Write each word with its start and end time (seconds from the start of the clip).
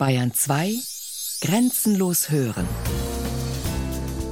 Bayern 0.00 0.32
2 0.32 0.76
Grenzenlos 1.42 2.30
hören. 2.30 2.66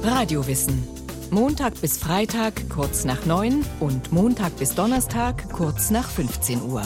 Radiowissen. 0.01 0.83
Montag 1.29 1.79
bis 1.79 1.99
Freitag 1.99 2.67
kurz 2.71 3.05
nach 3.05 3.27
9 3.27 3.63
und 3.79 4.11
Montag 4.11 4.57
bis 4.57 4.73
Donnerstag 4.73 5.47
kurz 5.51 5.91
nach 5.91 6.09
15 6.09 6.63
Uhr. 6.63 6.81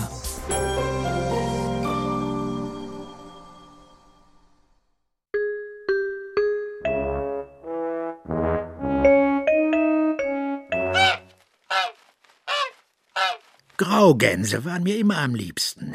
Graugänse 13.77 14.65
waren 14.65 14.83
mir 14.83 14.97
immer 14.97 15.19
am 15.19 15.35
liebsten. 15.35 15.93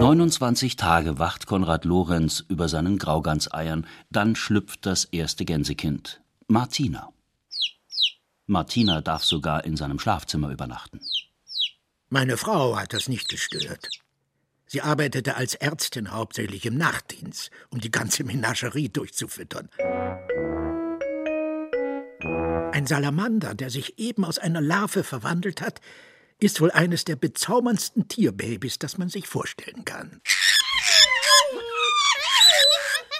29 0.00 0.76
Tage 0.76 1.18
wacht 1.18 1.44
Konrad 1.44 1.84
Lorenz 1.84 2.42
über 2.48 2.70
seinen 2.70 2.96
Grauganseiern, 2.96 3.86
dann 4.08 4.34
schlüpft 4.34 4.86
das 4.86 5.04
erste 5.04 5.44
Gänsekind, 5.44 6.22
Martina. 6.48 7.10
Martina 8.46 9.02
darf 9.02 9.24
sogar 9.24 9.66
in 9.66 9.76
seinem 9.76 9.98
Schlafzimmer 9.98 10.48
übernachten. 10.48 11.00
Meine 12.08 12.38
Frau 12.38 12.78
hat 12.78 12.94
das 12.94 13.10
nicht 13.10 13.28
gestört. 13.28 13.90
Sie 14.64 14.80
arbeitete 14.80 15.36
als 15.36 15.54
Ärztin 15.54 16.12
hauptsächlich 16.12 16.64
im 16.64 16.78
Nachtdienst, 16.78 17.50
um 17.68 17.78
die 17.78 17.90
ganze 17.90 18.24
Menagerie 18.24 18.88
durchzufüttern. 18.88 19.68
Ein 22.72 22.86
Salamander, 22.86 23.54
der 23.54 23.68
sich 23.68 23.98
eben 23.98 24.24
aus 24.24 24.38
einer 24.38 24.62
Larve 24.62 25.04
verwandelt 25.04 25.60
hat, 25.60 25.82
ist 26.40 26.60
wohl 26.60 26.70
eines 26.70 27.04
der 27.04 27.16
bezauberndsten 27.16 28.08
Tierbabys, 28.08 28.78
das 28.78 28.98
man 28.98 29.08
sich 29.08 29.28
vorstellen 29.28 29.84
kann. 29.84 30.20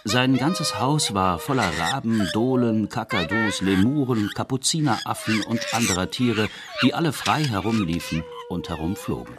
Sein 0.04 0.38
ganzes 0.38 0.78
Haus 0.78 1.12
war 1.12 1.38
voller 1.38 1.70
Raben, 1.78 2.26
Dohlen, 2.32 2.88
Kakadus, 2.88 3.60
Lemuren, 3.60 4.30
Kapuzineraffen 4.34 5.42
und 5.42 5.60
anderer 5.74 6.10
Tiere, 6.10 6.48
die 6.82 6.94
alle 6.94 7.12
frei 7.12 7.44
herumliefen 7.44 8.24
und 8.48 8.70
herumflogen. 8.70 9.36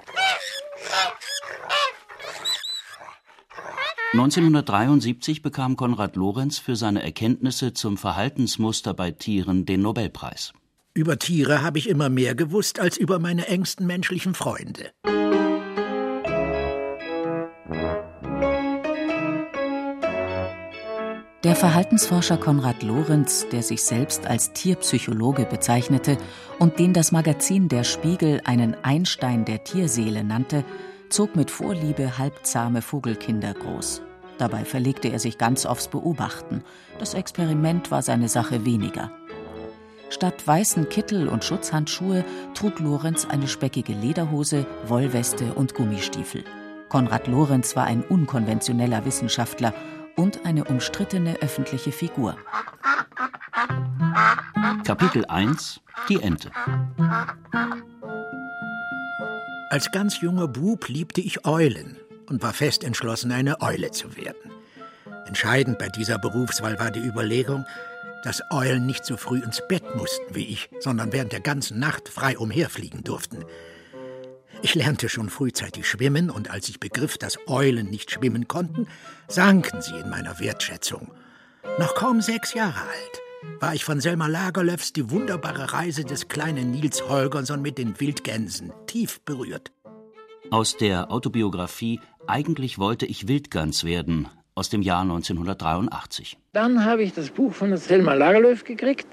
1973 4.14 5.42
bekam 5.42 5.78
Konrad 5.78 6.16
Lorenz 6.16 6.60
für 6.60 6.76
seine 6.76 7.02
Erkenntnisse 7.02 7.74
zum 7.74 7.98
Verhaltensmuster 7.98 8.94
bei 8.94 9.12
Tieren 9.12 9.66
den 9.66 9.82
Nobelpreis. 9.82 10.54
Über 10.94 11.18
Tiere 11.18 11.62
habe 11.62 11.78
ich 11.78 11.88
immer 11.88 12.10
mehr 12.10 12.36
gewusst 12.36 12.82
als 12.82 12.98
über 12.98 13.18
meine 13.18 13.48
engsten 13.48 13.88
menschlichen 13.88 14.34
Freunde. 14.34 14.92
Der 21.46 21.56
Verhaltensforscher 21.56 22.38
Konrad 22.38 22.84
Lorenz, 22.84 23.48
der 23.54 23.64
sich 23.64 23.84
selbst 23.84 24.28
als 24.28 24.52
Tierpsychologe 24.52 25.46
bezeichnete 25.46 26.18
und 26.60 26.78
den 26.78 26.92
das 26.92 27.14
Magazin 27.14 27.70
Der 27.70 27.86
Spiegel 27.86 28.42
einen 28.44 28.76
Einstein 28.84 29.46
der 29.46 29.64
Tierseele 29.64 30.26
nannte, 30.26 30.66
zog 31.10 31.38
mit 31.38 31.52
Vorliebe 31.52 32.18
halbzahme 32.18 32.82
Vogelkinder 32.82 33.54
groß. 33.54 34.02
Dabei 34.38 34.66
verlegte 34.66 35.08
er 35.08 35.20
sich 35.20 35.38
ganz 35.38 35.66
aufs 35.66 35.88
Beobachten. 35.88 36.64
Das 37.00 37.14
Experiment 37.14 37.92
war 37.92 38.02
seine 38.02 38.28
Sache 38.28 38.66
weniger. 38.66 39.12
Statt 40.12 40.46
weißen 40.46 40.90
Kittel 40.90 41.30
und 41.30 41.46
Schutzhandschuhe 41.46 42.26
trug 42.54 42.80
Lorenz 42.80 43.26
eine 43.26 43.48
speckige 43.48 43.94
Lederhose, 43.94 44.66
Wollweste 44.86 45.54
und 45.54 45.74
Gummistiefel. 45.74 46.44
Konrad 46.90 47.28
Lorenz 47.28 47.78
war 47.78 47.86
ein 47.86 48.04
unkonventioneller 48.04 49.06
Wissenschaftler 49.06 49.74
und 50.18 50.46
eine 50.46 50.66
umstrittene 50.66 51.38
öffentliche 51.42 51.94
Figur. 51.94 52.36
Kapitel 54.84 55.24
1 55.26 55.80
Die 56.10 56.22
Ente 56.22 56.52
Als 59.70 59.92
ganz 59.94 60.20
junger 60.20 60.50
Bub 60.50 60.90
liebte 60.90 61.22
ich 61.22 61.46
Eulen 61.46 61.96
und 62.28 62.44
war 62.44 62.52
fest 62.52 62.84
entschlossen, 62.84 63.32
eine 63.32 63.62
Eule 63.62 63.92
zu 63.92 64.18
werden. 64.18 64.52
Entscheidend 65.26 65.80
bei 65.80 65.88
dieser 65.88 66.18
Berufswahl 66.18 66.78
war 66.80 66.92
die 66.92 67.00
Überlegung, 67.00 67.66
dass 68.24 68.42
Eulen 68.52 68.86
nicht 68.86 69.06
so 69.06 69.18
früh 69.18 69.40
ins 69.40 69.62
Bett 69.68 69.96
mussten 69.96 70.36
wie 70.36 70.46
ich, 70.46 70.70
sondern 70.80 71.12
während 71.12 71.32
der 71.32 71.40
ganzen 71.40 71.80
Nacht 71.80 72.10
frei 72.10 72.38
umherfliegen 72.38 73.04
durften. 73.04 73.46
Ich 74.62 74.76
lernte 74.76 75.10
schon 75.10 75.30
frühzeitig 75.30 75.88
schwimmen, 75.88 76.30
und 76.30 76.52
als 76.52 76.70
ich 76.70 76.80
begriff, 76.80 77.18
dass 77.18 77.40
Eulen 77.48 77.90
nicht 77.90 78.12
schwimmen 78.12 78.48
konnten, 78.48 78.88
sanken 79.28 79.82
sie 79.82 79.98
in 79.98 80.10
meiner 80.10 80.40
Wertschätzung. 80.40 81.12
Noch 81.80 81.96
kaum 81.96 82.22
sechs 82.22 82.54
Jahre 82.54 82.82
alt 82.82 83.22
war 83.60 83.74
ich 83.74 83.84
von 83.84 84.00
Selma 84.00 84.28
Lagerlöfs 84.28 84.94
Die 84.94 85.10
wunderbare 85.10 85.74
Reise 85.74 86.04
des 86.04 86.28
kleinen 86.28 86.72
Nils 86.72 87.08
Holgersson 87.08 87.62
mit 87.62 87.80
den 87.80 88.00
Wildgänsen 88.00 88.72
tief 88.86 89.20
berührt. 89.22 89.72
Aus 90.52 90.78
der 90.78 91.12
Autobiografie 91.12 92.00
Eigentlich 92.28 92.78
wollte 92.78 93.08
ich 93.08 93.28
Wildgans 93.28 93.84
werden 93.84 94.30
aus 94.62 94.70
dem 94.70 94.84
Jahr 94.84 95.02
1983. 95.02 96.38
Dann 96.54 96.86
habe 96.86 97.02
ich 97.02 97.14
das 97.14 97.32
Buch 97.32 97.52
von 97.52 97.76
Selma 97.78 98.14
Lagerlöf 98.14 98.64
gekriegt 98.64 99.08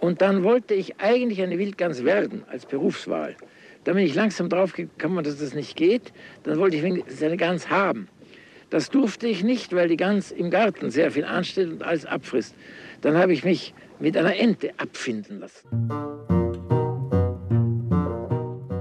und 0.00 0.22
dann 0.22 0.42
wollte 0.44 0.72
ich 0.72 0.98
eigentlich 0.98 1.42
eine 1.42 1.58
Wildgans 1.58 2.04
werden 2.04 2.42
als 2.50 2.64
Berufswahl. 2.64 3.36
Da 3.84 3.92
bin 3.92 4.02
ich 4.06 4.14
langsam 4.14 4.48
drauf 4.48 4.72
gekommen, 4.72 5.22
dass 5.22 5.36
das 5.36 5.52
nicht 5.52 5.76
geht. 5.76 6.14
Dann 6.44 6.58
wollte 6.58 6.78
ich 6.78 7.22
eine 7.22 7.36
Gans 7.36 7.68
haben. 7.68 8.08
Das 8.70 8.88
durfte 8.88 9.26
ich 9.26 9.44
nicht, 9.44 9.74
weil 9.74 9.88
die 9.88 9.98
Gans 9.98 10.30
im 10.30 10.48
Garten 10.48 10.90
sehr 10.90 11.10
viel 11.10 11.26
anstellt 11.26 11.70
und 11.70 11.82
alles 11.82 12.06
abfrisst. 12.06 12.54
Dann 13.02 13.18
habe 13.18 13.34
ich 13.34 13.44
mich 13.44 13.74
mit 14.00 14.16
einer 14.16 14.34
Ente 14.34 14.72
abfinden 14.78 15.40
lassen. 15.40 16.43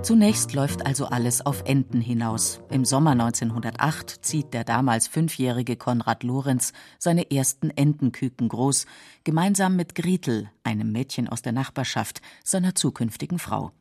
Zunächst 0.04 0.54
läuft 0.54 0.86
also 0.86 1.06
alles 1.06 1.46
auf 1.46 1.64
Enten 1.66 2.02
hinaus. 2.02 2.60
Im 2.70 2.84
Sommer 2.84 3.12
1908 3.12 4.10
zieht 4.22 4.54
der 4.54 4.66
damals 4.66 5.08
fünfjährige 5.08 5.78
Konrad 5.78 6.24
Lorenz 6.24 6.74
seine 7.00 7.32
ersten 7.32 7.70
Entenküken 7.70 8.50
groß, 8.50 8.86
gemeinsam 9.24 9.78
mit 9.78 9.96
Gretel, 9.96 10.50
einem 10.66 10.92
Mädchen 10.92 11.30
aus 11.30 11.42
der 11.42 11.54
Nachbarschaft, 11.54 12.22
seiner 12.44 12.76
zukünftigen 12.76 13.40
Frau. 13.40 13.72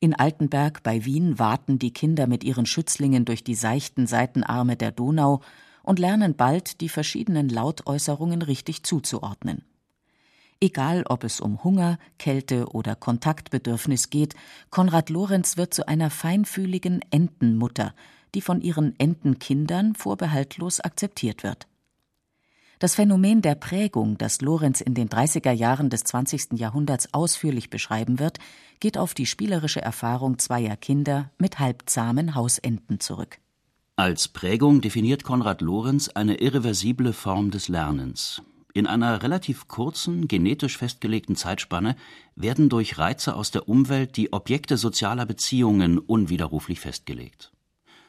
In 0.00 0.14
Altenberg 0.14 0.82
bei 0.82 1.04
Wien 1.04 1.38
warten 1.38 1.78
die 1.78 1.92
Kinder 1.92 2.26
mit 2.26 2.42
ihren 2.42 2.64
Schützlingen 2.64 3.26
durch 3.26 3.44
die 3.44 3.54
seichten 3.54 4.06
Seitenarme 4.06 4.76
der 4.76 4.92
Donau 4.92 5.42
und 5.82 5.98
lernen 5.98 6.36
bald, 6.36 6.80
die 6.80 6.88
verschiedenen 6.88 7.50
Lautäußerungen 7.50 8.40
richtig 8.40 8.82
zuzuordnen. 8.82 9.62
Egal, 10.60 11.04
ob 11.08 11.22
es 11.22 11.40
um 11.40 11.62
Hunger, 11.62 11.98
Kälte 12.18 12.66
oder 12.72 12.96
Kontaktbedürfnis 12.96 14.10
geht, 14.10 14.34
Konrad 14.70 15.08
Lorenz 15.08 15.56
wird 15.56 15.72
zu 15.72 15.86
einer 15.86 16.10
feinfühligen 16.10 17.00
Entenmutter, 17.10 17.94
die 18.34 18.40
von 18.40 18.60
ihren 18.60 18.98
Entenkindern 18.98 19.94
vorbehaltlos 19.94 20.80
akzeptiert 20.80 21.44
wird. 21.44 21.68
Das 22.80 22.94
Phänomen 22.94 23.42
der 23.42 23.56
Prägung, 23.56 24.18
das 24.18 24.40
Lorenz 24.40 24.80
in 24.80 24.94
den 24.94 25.08
30er 25.08 25.50
Jahren 25.50 25.90
des 25.90 26.04
20. 26.04 26.58
Jahrhunderts 26.58 27.12
ausführlich 27.12 27.70
beschreiben 27.70 28.20
wird, 28.20 28.38
geht 28.78 28.98
auf 28.98 29.14
die 29.14 29.26
spielerische 29.26 29.82
Erfahrung 29.82 30.38
zweier 30.38 30.76
Kinder 30.76 31.30
mit 31.38 31.58
halbzahmen 31.58 32.36
Hausenten 32.36 33.00
zurück. 33.00 33.38
Als 33.96 34.28
Prägung 34.28 34.80
definiert 34.80 35.24
Konrad 35.24 35.60
Lorenz 35.60 36.08
eine 36.08 36.36
irreversible 36.36 37.12
Form 37.12 37.50
des 37.50 37.66
Lernens. 37.66 38.42
In 38.74 38.86
einer 38.86 39.22
relativ 39.22 39.66
kurzen, 39.66 40.28
genetisch 40.28 40.76
festgelegten 40.76 41.36
Zeitspanne 41.36 41.96
werden 42.36 42.68
durch 42.68 42.98
Reize 42.98 43.34
aus 43.34 43.50
der 43.50 43.68
Umwelt 43.68 44.16
die 44.16 44.32
Objekte 44.32 44.76
sozialer 44.76 45.26
Beziehungen 45.26 45.98
unwiderruflich 45.98 46.80
festgelegt. 46.80 47.52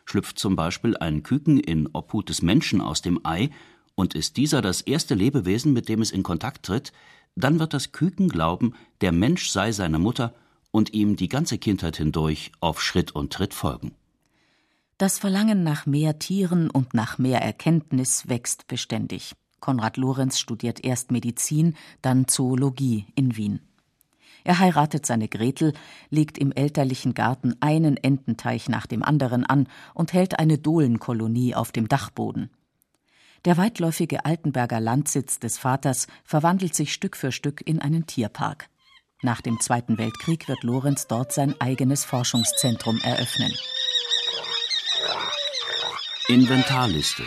Schlüpft 0.05 0.37
zum 0.39 0.55
Beispiel 0.55 0.97
ein 0.97 1.23
Küken 1.23 1.59
in 1.59 1.87
Obhut 1.93 2.29
des 2.29 2.41
Menschen 2.41 2.81
aus 2.81 3.01
dem 3.01 3.25
Ei 3.25 3.51
und 3.95 4.15
ist 4.15 4.37
dieser 4.37 4.61
das 4.61 4.81
erste 4.81 5.15
Lebewesen, 5.15 5.73
mit 5.73 5.87
dem 5.87 6.01
es 6.01 6.11
in 6.11 6.23
Kontakt 6.23 6.65
tritt, 6.65 6.91
dann 7.35 7.59
wird 7.59 7.73
das 7.73 7.91
Küken 7.91 8.27
glauben, 8.27 8.73
der 9.01 9.11
Mensch 9.11 9.49
sei 9.49 9.71
seine 9.71 9.99
Mutter 9.99 10.33
und 10.71 10.93
ihm 10.93 11.15
die 11.15 11.29
ganze 11.29 11.57
Kindheit 11.57 11.97
hindurch 11.97 12.51
auf 12.59 12.81
Schritt 12.81 13.11
und 13.11 13.33
Tritt 13.33 13.53
folgen. 13.53 13.93
Das 14.97 15.17
Verlangen 15.17 15.63
nach 15.63 15.85
mehr 15.85 16.19
Tieren 16.19 16.69
und 16.69 16.93
nach 16.93 17.17
mehr 17.17 17.41
Erkenntnis 17.41 18.27
wächst 18.27 18.67
beständig. 18.67 19.33
Konrad 19.59 19.97
Lorenz 19.97 20.39
studiert 20.39 20.83
erst 20.83 21.11
Medizin, 21.11 21.75
dann 22.01 22.27
Zoologie 22.27 23.05
in 23.15 23.37
Wien. 23.37 23.61
Er 24.43 24.59
heiratet 24.59 25.05
seine 25.05 25.27
Gretel, 25.27 25.73
legt 26.09 26.37
im 26.37 26.51
elterlichen 26.51 27.13
Garten 27.13 27.55
einen 27.59 27.97
Ententeich 27.97 28.69
nach 28.69 28.87
dem 28.87 29.03
anderen 29.03 29.45
an 29.45 29.67
und 29.93 30.13
hält 30.13 30.39
eine 30.39 30.57
Dohlenkolonie 30.57 31.55
auf 31.55 31.71
dem 31.71 31.87
Dachboden. 31.87 32.49
Der 33.45 33.57
weitläufige 33.57 34.25
Altenberger 34.25 34.79
Landsitz 34.79 35.39
des 35.39 35.57
Vaters 35.57 36.07
verwandelt 36.23 36.75
sich 36.75 36.93
Stück 36.93 37.15
für 37.15 37.31
Stück 37.31 37.61
in 37.65 37.79
einen 37.79 38.05
Tierpark. 38.05 38.69
Nach 39.21 39.41
dem 39.41 39.59
Zweiten 39.59 39.97
Weltkrieg 39.97 40.47
wird 40.47 40.63
Lorenz 40.63 41.07
dort 41.07 41.33
sein 41.33 41.53
eigenes 41.59 42.05
Forschungszentrum 42.05 42.99
eröffnen. 43.03 43.53
Inventarliste 46.27 47.23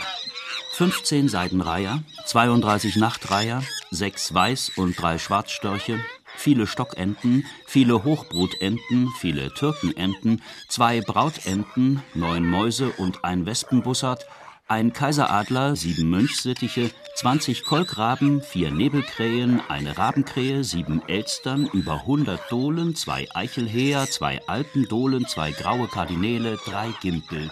15 0.73 1.29
Seidenreiher, 1.29 2.01
32 2.25 2.95
Nachtreiher, 2.95 3.61
6 3.91 4.33
Weiß- 4.33 4.71
und 4.75 4.99
3 4.99 5.19
Schwarzstörche, 5.19 5.99
viele 6.35 6.65
Stockenten, 6.65 7.45
viele 7.67 8.03
Hochbrutenten, 8.03 9.09
viele 9.19 9.53
Türkenenten, 9.53 10.41
zwei 10.69 11.01
Brautenten, 11.01 12.01
neun 12.15 12.49
Mäuse 12.49 12.89
und 12.97 13.23
ein 13.23 13.45
Wespenbussard, 13.45 14.25
ein 14.67 14.93
Kaiseradler, 14.93 15.75
sieben 15.75 16.09
Mönchsittiche, 16.09 16.89
20 17.17 17.65
Kolkraben, 17.65 18.41
vier 18.41 18.71
Nebelkrähen, 18.71 19.61
eine 19.69 19.95
Rabenkrähe, 19.95 20.63
sieben 20.63 21.07
Elstern, 21.07 21.69
über 21.71 22.01
100 22.01 22.51
Dohlen, 22.51 22.95
zwei 22.95 23.27
Eichelheer, 23.35 24.09
zwei 24.09 24.41
Alpendohlen, 24.47 25.27
zwei 25.27 25.51
graue 25.51 25.87
Kardinäle, 25.87 26.57
drei 26.65 26.89
Gimpel, 26.99 27.51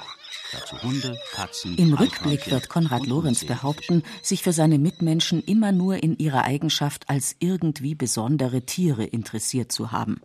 Dazu 0.51 0.81
Hunde, 0.83 1.17
Katzen, 1.31 1.77
Im 1.77 1.93
Rückblick 1.93 2.51
wird 2.51 2.67
Konrad 2.67 3.05
Lorenz 3.07 3.45
behaupten, 3.45 4.03
sich 4.21 4.43
für 4.43 4.51
seine 4.51 4.79
Mitmenschen 4.79 5.41
immer 5.41 5.71
nur 5.71 6.03
in 6.03 6.17
ihrer 6.17 6.43
Eigenschaft 6.43 7.09
als 7.09 7.35
irgendwie 7.39 7.95
besondere 7.95 8.65
Tiere 8.65 9.05
interessiert 9.05 9.71
zu 9.71 9.93
haben. 9.93 10.19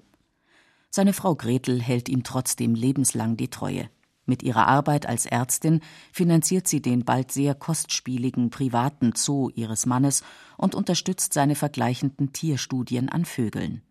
Seine 0.90 1.12
Frau 1.12 1.36
Gretel 1.36 1.80
hält 1.80 2.08
ihm 2.08 2.24
trotzdem 2.24 2.74
lebenslang 2.74 3.36
die 3.36 3.50
Treue. 3.50 3.88
Mit 4.24 4.42
ihrer 4.42 4.66
Arbeit 4.66 5.06
als 5.06 5.26
Ärztin 5.26 5.80
finanziert 6.10 6.66
sie 6.66 6.82
den 6.82 7.04
bald 7.04 7.30
sehr 7.30 7.54
kostspieligen 7.54 8.50
privaten 8.50 9.12
Zoo 9.14 9.50
ihres 9.50 9.86
Mannes 9.86 10.24
und 10.56 10.74
unterstützt 10.74 11.32
seine 11.32 11.54
vergleichenden 11.54 12.32
Tierstudien 12.32 13.08
an 13.08 13.24
Vögeln. 13.24 13.82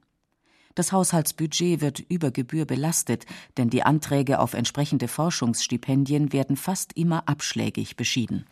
Das 0.75 0.91
Haushaltsbudget 0.91 1.79
wird 1.79 1.99
über 2.09 2.31
Gebühr 2.31 2.65
belastet, 2.65 3.25
denn 3.57 3.69
die 3.69 3.83
Anträge 3.83 4.39
auf 4.39 4.53
entsprechende 4.53 5.07
Forschungsstipendien 5.07 6.33
werden 6.33 6.57
fast 6.57 6.91
immer 6.97 7.29
abschlägig 7.29 7.95
beschieden. 7.95 8.45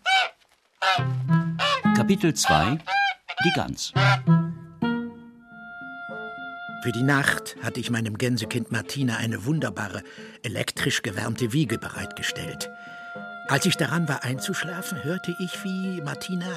Kapitel 1.96 2.34
2 2.34 2.78
Die 3.44 3.52
Gans 3.56 3.92
Für 6.82 6.92
die 6.94 7.04
Nacht 7.04 7.58
hatte 7.62 7.82
ich 7.82 7.92
meinem 7.92 8.18
Gänsekind 8.18 8.72
Martina 8.72 9.18
eine 9.18 9.46
wunderbare, 9.46 10.02
elektrisch 10.44 11.02
gewärmte 11.02 11.52
Wiege 11.52 11.78
bereitgestellt. 11.78 12.70
Als 13.50 13.66
ich 13.66 13.76
daran 13.76 14.08
war 14.08 14.24
einzuschlafen, 14.24 15.04
hörte 15.04 15.36
ich, 15.40 15.62
wie 15.66 16.02
Martina 16.02 16.48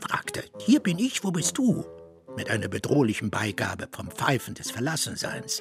fragte: 0.00 0.44
Hier 0.64 0.80
bin 0.80 0.98
ich, 0.98 1.22
wo 1.22 1.30
bist 1.30 1.58
du? 1.58 1.84
Mit 2.38 2.50
einer 2.50 2.68
bedrohlichen 2.68 3.30
Beigabe 3.30 3.88
vom 3.90 4.12
Pfeifen 4.12 4.54
des 4.54 4.70
Verlassenseins. 4.70 5.60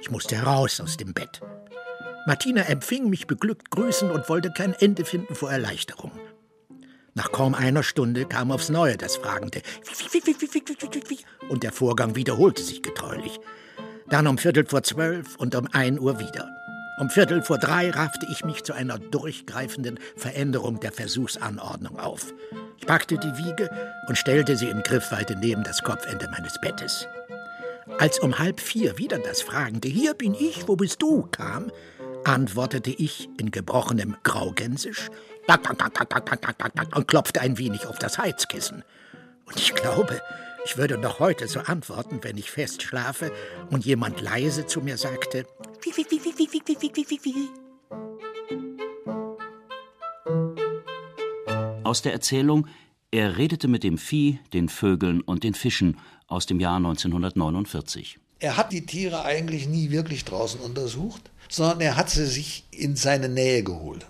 Ich 0.00 0.10
musste 0.10 0.34
heraus 0.36 0.80
aus 0.80 0.96
dem 0.96 1.12
Bett. 1.12 1.42
Martina 2.26 2.62
empfing 2.62 3.10
mich 3.10 3.26
beglückt 3.26 3.70
grüßend 3.70 4.10
und 4.10 4.26
wollte 4.30 4.50
kein 4.50 4.72
Ende 4.72 5.04
finden 5.04 5.34
vor 5.34 5.52
Erleichterung. 5.52 6.10
Nach 7.12 7.30
kaum 7.32 7.54
einer 7.54 7.82
Stunde 7.82 8.24
kam 8.24 8.50
aufs 8.50 8.70
Neue 8.70 8.96
das 8.96 9.16
fragende 9.16 9.60
und 11.50 11.62
der 11.62 11.72
Vorgang 11.72 12.16
wiederholte 12.16 12.62
sich 12.62 12.82
getreulich. 12.82 13.38
Dann 14.08 14.26
um 14.26 14.38
Viertel 14.38 14.64
vor 14.64 14.82
zwölf 14.82 15.36
und 15.36 15.54
um 15.54 15.68
ein 15.72 16.00
Uhr 16.00 16.18
wieder. 16.18 16.48
Um 16.98 17.10
Viertel 17.10 17.42
vor 17.42 17.58
drei 17.58 17.90
raffte 17.90 18.26
ich 18.30 18.44
mich 18.44 18.64
zu 18.64 18.72
einer 18.72 18.98
durchgreifenden 18.98 20.00
Veränderung 20.16 20.80
der 20.80 20.92
Versuchsanordnung 20.92 21.98
auf. 21.98 22.32
Ich 22.78 22.86
packte 22.86 23.18
die 23.18 23.36
Wiege 23.36 23.70
und 24.08 24.16
stellte 24.16 24.56
sie 24.56 24.68
in 24.68 24.82
Griffweite 24.82 25.36
neben 25.36 25.62
das 25.62 25.82
Kopfende 25.82 26.26
meines 26.30 26.58
Bettes. 26.60 27.06
Als 27.98 28.18
um 28.18 28.38
halb 28.38 28.60
vier 28.60 28.96
wieder 28.96 29.18
das 29.18 29.42
fragende 29.42 29.88
Hier 29.88 30.14
bin 30.14 30.34
ich, 30.34 30.66
wo 30.68 30.76
bist 30.76 31.02
du? 31.02 31.28
kam, 31.30 31.70
antwortete 32.24 32.90
ich 32.90 33.28
in 33.38 33.50
gebrochenem 33.50 34.16
Graugänsisch 34.22 35.08
und 36.94 37.08
klopfte 37.08 37.40
ein 37.42 37.58
wenig 37.58 37.86
auf 37.86 37.98
das 37.98 38.18
Heizkissen. 38.18 38.82
Und 39.44 39.60
ich 39.60 39.74
glaube, 39.74 40.20
ich 40.66 40.76
würde 40.76 40.98
noch 40.98 41.20
heute 41.20 41.46
so 41.46 41.60
antworten, 41.60 42.18
wenn 42.22 42.36
ich 42.36 42.50
fest 42.50 42.82
schlafe 42.82 43.30
und 43.70 43.86
jemand 43.86 44.20
leise 44.20 44.66
zu 44.66 44.80
mir 44.80 44.96
sagte: 44.96 45.46
Aus 51.84 52.02
der 52.02 52.12
Erzählung 52.12 52.66
Er 53.12 53.38
redete 53.38 53.68
mit 53.68 53.84
dem 53.84 53.96
Vieh, 53.96 54.40
den 54.52 54.68
Vögeln 54.68 55.20
und 55.20 55.44
den 55.44 55.54
Fischen 55.54 56.00
aus 56.26 56.46
dem 56.46 56.58
Jahr 56.58 56.78
1949. 56.78 58.18
Er 58.40 58.56
hat 58.56 58.72
die 58.72 58.84
Tiere 58.84 59.24
eigentlich 59.24 59.68
nie 59.68 59.92
wirklich 59.92 60.24
draußen 60.24 60.60
untersucht, 60.60 61.30
sondern 61.48 61.80
er 61.80 61.96
hat 61.96 62.10
sie 62.10 62.26
sich 62.26 62.64
in 62.72 62.96
seine 62.96 63.28
Nähe 63.28 63.62
geholt. 63.62 64.06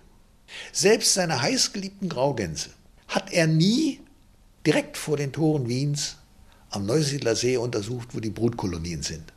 Selbst 0.73 1.13
seine 1.13 1.43
heißgeliebten 1.43 2.09
Graugänse 2.09 2.71
hat 3.09 3.31
er 3.31 3.47
nie 3.47 4.01
direkt 4.65 4.97
vor 4.97 5.19
den 5.19 5.33
Toren 5.33 5.69
Wiens 5.69 6.17
am 6.77 6.87
Neusiedler 6.87 7.35
See 7.35 7.57
untersucht, 7.57 8.09
wo 8.13 8.21
die 8.21 8.31
Brutkolonien 8.31 9.03
sind. 9.03 9.33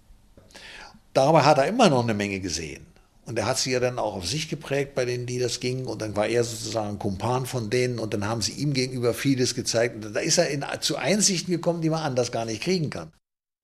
Dabei 1.14 1.42
hat 1.42 1.58
er 1.58 1.68
immer 1.68 1.90
noch 1.90 2.04
eine 2.04 2.14
Menge 2.14 2.40
gesehen. 2.40 2.86
Und 3.26 3.38
er 3.38 3.46
hat 3.46 3.60
sie 3.60 3.72
ja 3.72 3.80
dann 3.80 4.00
auch 4.00 4.16
auf 4.16 4.28
sich 4.28 4.50
geprägt, 4.50 4.96
bei 4.96 5.06
denen, 5.06 5.28
die 5.28 5.38
das 5.38 5.60
ging. 5.60 5.86
Und 5.86 6.02
dann 6.02 6.16
war 6.16 6.28
er 6.28 6.44
sozusagen 6.44 6.98
Kumpan 6.98 7.46
von 7.46 7.70
denen. 7.70 8.00
Und 8.00 8.14
dann 8.14 8.26
haben 8.26 8.42
sie 8.42 8.54
ihm 8.54 8.74
gegenüber 8.74 9.14
vieles 9.14 9.54
gezeigt. 9.54 10.04
Und 10.04 10.16
da 10.16 10.20
ist 10.20 10.40
er 10.40 10.50
in, 10.50 10.66
zu 10.80 10.98
Einsichten 10.98 11.52
gekommen, 11.52 11.82
die 11.82 11.92
man 11.92 12.02
anders 12.02 12.32
gar 12.32 12.46
nicht 12.46 12.64
kriegen 12.64 12.90
kann. 12.90 13.12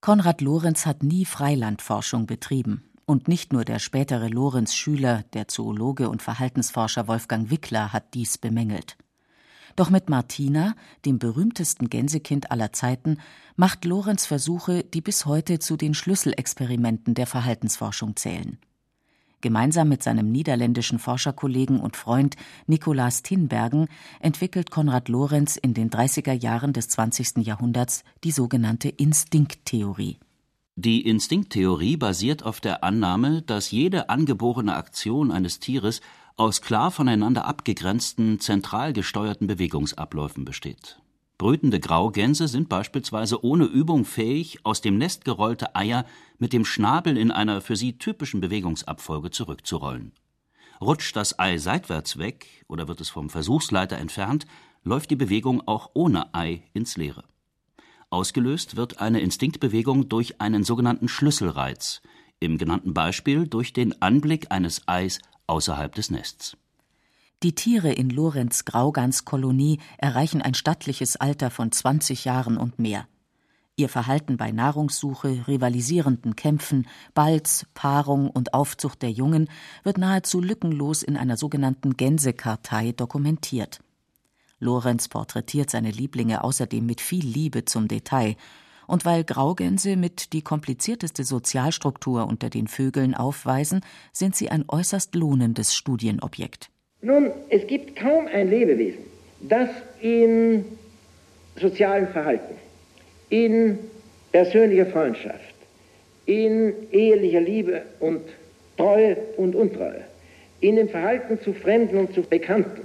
Konrad 0.02 0.42
Lorenz 0.42 0.86
hat 0.86 1.02
nie 1.02 1.26
Freilandforschung 1.26 2.28
betrieben. 2.28 2.92
Und 3.06 3.28
nicht 3.28 3.54
nur 3.54 3.66
der 3.66 3.80
spätere 3.80 4.28
Lorenz-Schüler, 4.28 5.24
der 5.34 5.48
Zoologe 5.48 6.10
und 6.10 6.22
Verhaltensforscher 6.22 7.08
Wolfgang 7.08 7.50
Wickler, 7.50 7.92
hat 7.92 8.14
dies 8.14 8.38
bemängelt. 8.38 8.98
Doch 9.76 9.90
mit 9.90 10.10
Martina, 10.10 10.76
dem 11.06 11.20
berühmtesten 11.20 11.90
Gänsekind 11.90 12.52
aller 12.52 12.72
Zeiten, 12.72 13.18
macht 13.58 13.84
Lorenz 13.84 14.26
Versuche, 14.26 14.84
die 14.84 15.02
bis 15.02 15.26
heute 15.26 15.60
zu 15.60 15.76
den 15.76 15.94
Schlüsselexperimenten 15.94 17.14
der 17.14 17.28
Verhaltensforschung 17.28 18.16
zählen. 18.16 18.58
Gemeinsam 19.42 19.90
mit 19.90 20.02
seinem 20.02 20.32
niederländischen 20.32 20.98
Forscherkollegen 20.98 21.80
und 21.80 21.98
Freund 21.98 22.36
Nikolaas 22.68 23.22
Tinbergen 23.22 23.88
entwickelt 24.20 24.72
Konrad 24.72 25.10
Lorenz 25.10 25.58
in 25.58 25.74
den 25.74 25.90
30er 25.90 26.34
Jahren 26.34 26.74
des 26.74 26.88
20. 26.88 27.46
Jahrhunderts 27.46 28.04
die 28.24 28.32
sogenannte 28.32 28.90
Instinkttheorie. 28.90 30.18
Die 30.78 31.08
Instinkttheorie 31.08 31.96
basiert 31.96 32.44
auf 32.44 32.60
der 32.60 32.84
Annahme, 32.84 33.42
dass 33.42 33.72
jede 33.72 34.10
angeborene 34.10 34.76
Aktion 34.76 35.32
eines 35.32 35.60
Tieres 35.60 36.02
aus 36.38 36.62
klar 36.62 36.92
voneinander 36.92 37.46
abgegrenzten, 37.46 38.40
zentral 38.40 38.94
gesteuerten 38.94 39.48
Bewegungsabläufen 39.48 40.44
besteht. 40.44 41.00
Brütende 41.38 41.80
Graugänse 41.80 42.48
sind 42.48 42.70
beispielsweise 42.70 43.44
ohne 43.44 43.66
Übung 43.66 44.06
fähig, 44.06 44.60
aus 44.64 44.82
dem 44.82 44.98
Nest 44.98 45.26
gerollte 45.26 45.76
Eier 45.76 46.06
mit 46.38 46.54
dem 46.54 46.66
Schnabel 46.66 47.18
in 47.18 47.32
einer 47.32 47.62
für 47.62 47.76
sie 47.76 47.98
typischen 47.98 48.42
Bewegungsabfolge 48.42 49.32
zurückzurollen. 49.32 50.14
Rutscht 50.82 51.16
das 51.16 51.40
Ei 51.40 51.58
seitwärts 51.58 52.18
weg 52.18 52.66
oder 52.68 52.88
wird 52.88 53.02
es 53.02 53.10
vom 53.10 53.30
Versuchsleiter 53.30 53.98
entfernt, 53.98 54.46
läuft 54.84 55.12
die 55.12 55.16
Bewegung 55.16 55.66
auch 55.68 55.92
ohne 55.94 56.34
Ei 56.34 56.64
ins 56.74 56.98
Leere. 56.98 57.24
Ausgelöst 58.10 58.76
wird 58.76 59.02
eine 59.02 59.20
Instinktbewegung 59.20 60.10
durch 60.10 60.40
einen 60.40 60.64
sogenannten 60.64 61.08
Schlüsselreiz, 61.08 62.02
im 62.40 62.58
genannten 62.58 62.94
Beispiel 62.94 63.48
durch 63.48 63.74
den 63.74 64.02
Anblick 64.02 64.52
eines 64.52 64.88
Eis 64.88 65.20
außerhalb 65.48 65.94
des 65.96 66.12
Nests. 66.12 66.58
Die 67.44 67.54
Tiere 67.54 67.92
in 67.92 68.10
Lorenz 68.10 68.66
Graugans 68.66 69.26
Kolonie 69.26 69.80
erreichen 69.98 70.42
ein 70.42 70.54
stattliches 70.54 71.16
Alter 71.16 71.52
von 71.52 71.72
20 71.72 72.26
Jahren 72.26 72.58
und 72.58 72.80
mehr. 72.80 73.08
Ihr 73.78 73.90
Verhalten 73.90 74.38
bei 74.38 74.52
Nahrungssuche, 74.52 75.48
rivalisierenden 75.48 76.38
Kämpfen, 76.38 76.88
Balz, 77.14 77.66
Paarung 77.74 78.30
und 78.30 78.54
Aufzucht 78.54 79.02
der 79.02 79.12
Jungen 79.12 79.50
wird 79.84 79.98
nahezu 79.98 80.40
lückenlos 80.40 81.04
in 81.04 81.18
einer 81.18 81.36
sogenannten 81.36 81.98
Gänsekartei 81.98 82.94
dokumentiert. 82.94 83.82
Lorenz 84.60 85.10
porträtiert 85.10 85.70
seine 85.70 85.92
Lieblinge 85.92 86.46
außerdem 86.46 86.86
mit 86.86 87.02
viel 87.02 87.26
Liebe 87.26 87.66
zum 87.66 87.90
Detail 87.90 88.38
und 88.88 89.06
weil 89.06 89.24
Graugänse 89.24 89.96
mit 89.96 90.34
die 90.34 90.42
komplizierteste 90.42 91.24
Sozialstruktur 91.24 92.28
unter 92.28 92.50
den 92.50 92.68
Vögeln 92.68 93.14
aufweisen, 93.14 93.82
sind 94.12 94.36
sie 94.36 94.50
ein 94.50 94.66
äußerst 94.68 95.16
lohnendes 95.16 95.74
Studienobjekt. 95.76 96.70
Nun, 97.02 97.32
es 97.50 97.68
gibt 97.68 97.96
kaum 97.96 98.28
ein 98.28 98.50
Lebewesen, 98.50 99.04
das 99.42 99.70
in 100.02 100.66
sozialem 101.60 102.08
Verhalten, 102.08 102.56
in 103.30 103.80
persönlicher 104.32 104.88
Freundschaft, 104.88 105.56
in 106.26 106.74
ehelicher 106.92 107.42
Liebe 107.42 107.84
und 108.00 108.22
Treue 108.78 109.18
und 109.38 109.56
Untreue, 109.56 110.02
in 110.60 110.76
dem 110.76 110.90
Verhalten 110.90 111.40
zu 111.42 111.54
Fremden 111.54 111.98
und 111.98 112.14
zu 112.14 112.22
Bekannten, 112.22 112.82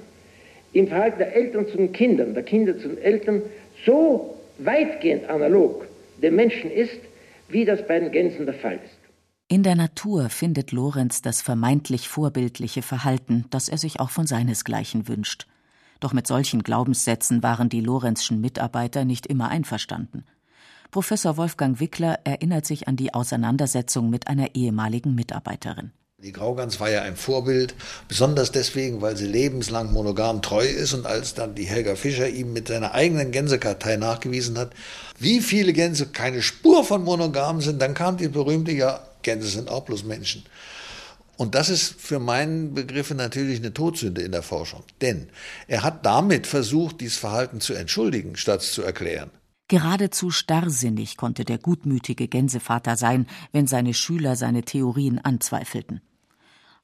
im 0.72 0.86
Verhalten 0.86 1.18
der 1.18 1.34
Eltern 1.34 1.66
zu 1.66 1.76
den 1.76 1.92
Kindern, 1.92 2.34
der 2.34 2.42
Kinder 2.42 2.78
zu 2.78 2.88
den 2.88 2.98
Eltern 2.98 3.42
so 3.84 4.36
weitgehend 4.58 5.28
analog 5.28 5.86
dem 6.20 6.36
Menschen 6.36 6.70
ist, 6.70 7.00
wie 7.48 7.64
das 7.64 7.86
bei 7.86 7.98
den 7.98 8.12
Gänsen 8.12 8.46
der 8.46 8.54
Fall 8.54 8.80
ist. 8.84 9.00
In 9.48 9.64
der 9.64 9.74
Natur 9.74 10.30
findet 10.30 10.70
Lorenz 10.70 11.22
das 11.22 11.42
vermeintlich 11.42 12.08
vorbildliche 12.08 12.82
Verhalten, 12.82 13.46
das 13.50 13.68
er 13.68 13.78
sich 13.78 13.98
auch 13.98 14.10
von 14.10 14.26
seinesgleichen 14.26 15.08
wünscht. 15.08 15.48
Doch 15.98 16.12
mit 16.12 16.26
solchen 16.26 16.62
Glaubenssätzen 16.62 17.42
waren 17.42 17.68
die 17.68 17.80
Lorenzschen 17.80 18.40
Mitarbeiter 18.40 19.04
nicht 19.04 19.26
immer 19.26 19.48
einverstanden. 19.48 20.24
Professor 20.90 21.36
Wolfgang 21.36 21.78
Wickler 21.78 22.20
erinnert 22.24 22.64
sich 22.64 22.88
an 22.88 22.96
die 22.96 23.12
Auseinandersetzung 23.12 24.08
mit 24.08 24.28
einer 24.28 24.54
ehemaligen 24.54 25.14
Mitarbeiterin. 25.14 25.92
Die 26.22 26.32
Graugans 26.32 26.78
war 26.80 26.90
ja 26.90 27.00
ein 27.00 27.16
Vorbild, 27.16 27.74
besonders 28.06 28.52
deswegen, 28.52 29.00
weil 29.00 29.16
sie 29.16 29.26
lebenslang 29.26 29.90
monogam 29.90 30.42
treu 30.42 30.66
ist 30.66 30.92
und 30.92 31.06
als 31.06 31.32
dann 31.32 31.54
die 31.54 31.64
Helga 31.64 31.96
Fischer 31.96 32.28
ihm 32.28 32.52
mit 32.52 32.68
seiner 32.68 32.92
eigenen 32.92 33.30
Gänsekartei 33.30 33.96
nachgewiesen 33.96 34.58
hat, 34.58 34.72
wie 35.18 35.40
viele 35.40 35.72
Gänse 35.72 36.08
keine 36.08 36.42
Spur 36.42 36.84
von 36.84 37.04
monogam 37.04 37.62
sind, 37.62 37.80
dann 37.80 37.94
kam 37.94 38.18
die 38.18 38.28
berühmte, 38.28 38.70
ja, 38.70 39.00
Gänse 39.22 39.48
sind 39.48 39.70
auch 39.70 39.86
bloß 39.86 40.04
Menschen. 40.04 40.44
Und 41.38 41.54
das 41.54 41.70
ist 41.70 41.98
für 41.98 42.18
meinen 42.18 42.74
Begriffe 42.74 43.14
natürlich 43.14 43.60
eine 43.60 43.72
Todsünde 43.72 44.20
in 44.20 44.32
der 44.32 44.42
Forschung. 44.42 44.84
Denn 45.00 45.30
er 45.68 45.82
hat 45.82 46.04
damit 46.04 46.46
versucht, 46.46 47.00
dieses 47.00 47.16
Verhalten 47.16 47.62
zu 47.62 47.72
entschuldigen, 47.72 48.36
statt 48.36 48.60
zu 48.60 48.82
erklären. 48.82 49.30
Geradezu 49.68 50.30
starrsinnig 50.30 51.16
konnte 51.16 51.46
der 51.46 51.56
gutmütige 51.56 52.28
Gänsevater 52.28 52.98
sein, 52.98 53.26
wenn 53.52 53.66
seine 53.66 53.94
Schüler 53.94 54.36
seine 54.36 54.64
Theorien 54.64 55.18
anzweifelten. 55.18 56.02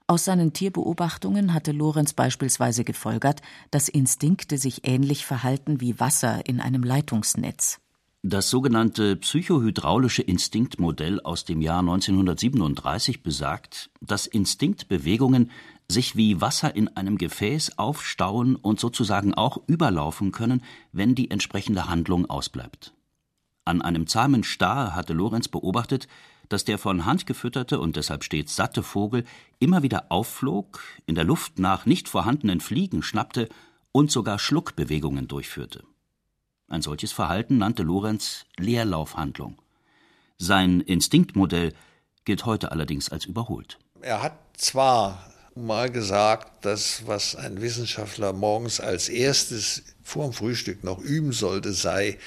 Aus 0.08 0.24
seinen 0.24 0.52
Tierbeobachtungen 0.52 1.52
hatte 1.52 1.72
Lorenz 1.72 2.12
beispielsweise 2.12 2.84
gefolgert, 2.84 3.42
dass 3.72 3.88
Instinkte 3.88 4.56
sich 4.56 4.86
ähnlich 4.86 5.26
verhalten 5.26 5.80
wie 5.80 5.98
Wasser 5.98 6.46
in 6.46 6.60
einem 6.60 6.84
Leitungsnetz. 6.84 7.80
Das 8.22 8.48
sogenannte 8.48 9.16
psychohydraulische 9.16 10.22
Instinktmodell 10.22 11.20
aus 11.20 11.44
dem 11.44 11.60
Jahr 11.60 11.80
1937 11.80 13.24
besagt, 13.24 13.90
dass 14.00 14.28
Instinktbewegungen 14.28 15.50
sich 15.88 16.16
wie 16.16 16.40
Wasser 16.40 16.74
in 16.74 16.88
einem 16.96 17.18
Gefäß 17.18 17.78
aufstauen 17.78 18.54
und 18.54 18.78
sozusagen 18.78 19.34
auch 19.34 19.58
überlaufen 19.66 20.30
können, 20.30 20.62
wenn 20.92 21.16
die 21.16 21.32
entsprechende 21.32 21.88
Handlung 21.88 22.26
ausbleibt. 22.26 22.94
An 23.64 23.82
einem 23.82 24.06
zahmen 24.06 24.44
Star 24.44 24.94
hatte 24.94 25.12
Lorenz 25.12 25.48
beobachtet, 25.48 26.06
dass 26.48 26.64
der 26.64 26.78
von 26.78 27.04
Hand 27.04 27.26
gefütterte 27.26 27.80
und 27.80 27.96
deshalb 27.96 28.24
stets 28.24 28.56
satte 28.56 28.82
Vogel 28.82 29.24
immer 29.58 29.82
wieder 29.82 30.06
aufflog, 30.10 30.80
in 31.06 31.14
der 31.14 31.24
Luft 31.24 31.58
nach 31.58 31.86
nicht 31.86 32.08
vorhandenen 32.08 32.60
Fliegen 32.60 33.02
schnappte 33.02 33.48
und 33.92 34.10
sogar 34.10 34.38
Schluckbewegungen 34.38 35.28
durchführte. 35.28 35.84
Ein 36.68 36.82
solches 36.82 37.12
Verhalten 37.12 37.58
nannte 37.58 37.82
Lorenz 37.82 38.44
Leerlaufhandlung. 38.58 39.58
Sein 40.38 40.80
Instinktmodell 40.80 41.72
gilt 42.24 42.44
heute 42.44 42.72
allerdings 42.72 43.08
als 43.08 43.24
überholt. 43.24 43.78
Er 44.02 44.22
hat 44.22 44.36
zwar 44.56 45.24
mal 45.54 45.90
gesagt, 45.90 46.64
dass 46.64 47.06
was 47.06 47.34
ein 47.34 47.62
Wissenschaftler 47.62 48.32
morgens 48.32 48.80
als 48.80 49.08
erstes 49.08 49.84
vor 50.02 50.24
dem 50.24 50.32
Frühstück 50.32 50.84
noch 50.84 50.98
üben 50.98 51.32
sollte, 51.32 51.72
sei, 51.72 52.18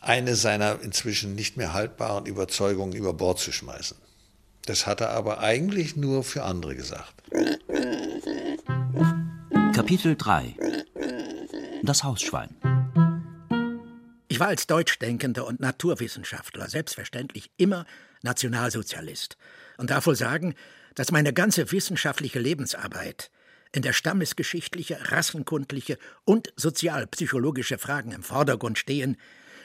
eine 0.00 0.36
seiner 0.36 0.80
inzwischen 0.80 1.34
nicht 1.34 1.56
mehr 1.56 1.72
haltbaren 1.72 2.26
Überzeugungen 2.26 2.92
über 2.94 3.12
Bord 3.12 3.38
zu 3.38 3.52
schmeißen. 3.52 3.96
Das 4.64 4.86
hat 4.86 5.00
er 5.00 5.10
aber 5.10 5.40
eigentlich 5.40 5.96
nur 5.96 6.24
für 6.24 6.42
andere 6.42 6.76
gesagt. 6.76 7.14
Kapitel 9.74 10.16
3 10.16 10.56
Das 11.82 12.04
Hausschwein 12.04 12.54
Ich 14.28 14.40
war 14.40 14.48
als 14.48 14.66
Deutschdenkender 14.66 15.46
und 15.46 15.60
Naturwissenschaftler 15.60 16.68
selbstverständlich 16.68 17.50
immer 17.56 17.86
Nationalsozialist 18.22 19.36
und 19.78 19.90
darf 19.90 20.06
wohl 20.06 20.16
sagen, 20.16 20.54
dass 20.94 21.12
meine 21.12 21.32
ganze 21.32 21.70
wissenschaftliche 21.70 22.40
Lebensarbeit 22.40 23.30
in 23.72 23.82
der 23.82 23.92
stammesgeschichtliche, 23.92 24.98
rassenkundliche 25.12 25.98
und 26.24 26.52
sozialpsychologische 26.56 27.78
Fragen 27.78 28.12
im 28.12 28.22
Vordergrund 28.22 28.78
stehen, 28.78 29.16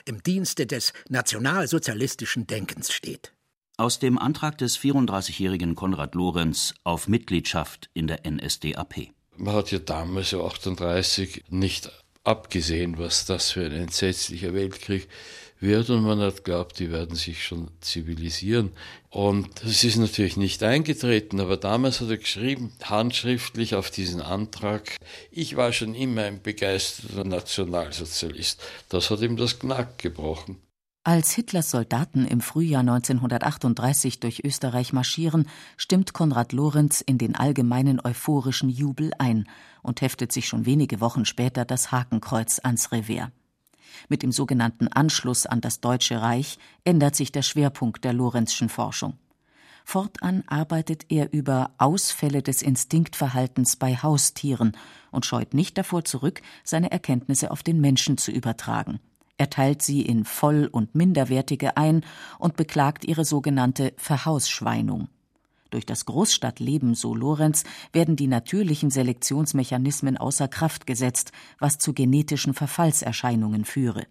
im 0.05 0.23
Dienste 0.23 0.65
des 0.65 0.93
nationalsozialistischen 1.09 2.47
Denkens 2.47 2.91
steht. 2.91 3.33
Aus 3.77 3.99
dem 3.99 4.17
Antrag 4.19 4.57
des 4.59 4.77
34-jährigen 4.77 5.75
Konrad 5.75 6.15
Lorenz 6.15 6.75
auf 6.83 7.07
Mitgliedschaft 7.07 7.89
in 7.93 8.07
der 8.07 8.21
NSDAP. 8.29 9.09
Man 9.35 9.55
hat 9.55 9.71
ja 9.71 9.79
damals, 9.79 10.29
so 10.29 10.45
38, 10.45 11.45
nicht 11.49 11.91
abgesehen, 12.23 12.97
was 12.97 13.25
das 13.25 13.51
für 13.51 13.65
ein 13.65 13.71
entsetzlicher 13.71 14.53
Weltkrieg 14.53 15.07
wird 15.59 15.89
und 15.89 16.03
man 16.03 16.19
hat 16.19 16.43
glaubt, 16.43 16.79
die 16.79 16.91
werden 16.91 17.15
sich 17.15 17.43
schon 17.43 17.71
zivilisieren. 17.81 18.71
Und 19.13 19.63
das 19.63 19.83
ist 19.83 19.97
natürlich 19.97 20.37
nicht 20.37 20.63
eingetreten, 20.63 21.39
aber 21.39 21.55
damals 21.55 22.01
hat 22.01 22.09
er 22.09 22.17
geschrieben, 22.17 22.73
handschriftlich 22.81 23.75
auf 23.75 23.91
diesen 23.91 24.21
Antrag, 24.21 24.97
ich 25.29 25.55
war 25.55 25.71
schon 25.71 25.93
immer 25.93 26.23
ein 26.23 26.41
begeisterter 26.41 27.23
Nationalsozialist. 27.23 28.59
Das 28.89 29.11
hat 29.11 29.21
ihm 29.21 29.37
das 29.37 29.59
Knack 29.59 29.99
gebrochen. 29.99 30.57
Als 31.03 31.29
Hitlers 31.29 31.69
Soldaten 31.69 32.25
im 32.25 32.41
Frühjahr 32.41 32.79
1938 32.79 34.19
durch 34.19 34.43
Österreich 34.43 34.93
marschieren, 34.93 35.47
stimmt 35.77 36.13
Konrad 36.13 36.51
Lorenz 36.51 37.01
in 37.01 37.19
den 37.19 37.35
allgemeinen 37.35 38.01
euphorischen 38.03 38.69
Jubel 38.69 39.11
ein 39.19 39.47
und 39.83 40.01
heftet 40.01 40.31
sich 40.31 40.47
schon 40.47 40.65
wenige 40.65 41.01
Wochen 41.01 41.25
später 41.25 41.65
das 41.65 41.91
Hakenkreuz 41.91 42.59
ans 42.63 42.91
Revers. 42.91 43.29
Mit 44.09 44.23
dem 44.23 44.31
sogenannten 44.31 44.87
Anschluss 44.87 45.45
an 45.45 45.61
das 45.61 45.81
Deutsche 45.81 46.21
Reich 46.21 46.57
ändert 46.83 47.15
sich 47.15 47.31
der 47.31 47.41
Schwerpunkt 47.41 48.03
der 48.03 48.13
Lorenzschen 48.13 48.69
Forschung. 48.69 49.17
Fortan 49.85 50.43
arbeitet 50.47 51.05
er 51.09 51.33
über 51.33 51.71
Ausfälle 51.77 52.41
des 52.41 52.61
Instinktverhaltens 52.61 53.75
bei 53.75 53.95
Haustieren 53.95 54.77
und 55.11 55.25
scheut 55.25 55.53
nicht 55.53 55.77
davor 55.77 56.05
zurück, 56.05 56.41
seine 56.63 56.91
Erkenntnisse 56.91 57.51
auf 57.51 57.63
den 57.63 57.81
Menschen 57.81 58.17
zu 58.17 58.31
übertragen. 58.31 58.99
Er 59.37 59.49
teilt 59.49 59.81
sie 59.81 60.01
in 60.01 60.25
voll- 60.25 60.69
und 60.71 60.95
minderwertige 60.95 61.75
ein 61.75 62.05
und 62.39 62.55
beklagt 62.55 63.03
ihre 63.03 63.25
sogenannte 63.25 63.93
Verhausschweinung. 63.97 65.09
Durch 65.73 65.87
das 65.87 66.05
Großstadtleben, 66.05 66.93
so 66.93 67.15
Lorenz, 67.15 67.63
werden 67.93 68.15
die 68.15 68.27
natürlichen 68.27 68.91
Selektionsmechanismen 68.91 70.17
außer 70.17 70.47
Kraft 70.47 70.85
gesetzt, 70.85 71.31
was 71.57 71.79
zu 71.79 71.93
genetischen 71.93 72.53
Verfallserscheinungen 72.53 73.65
führe. 73.65 74.05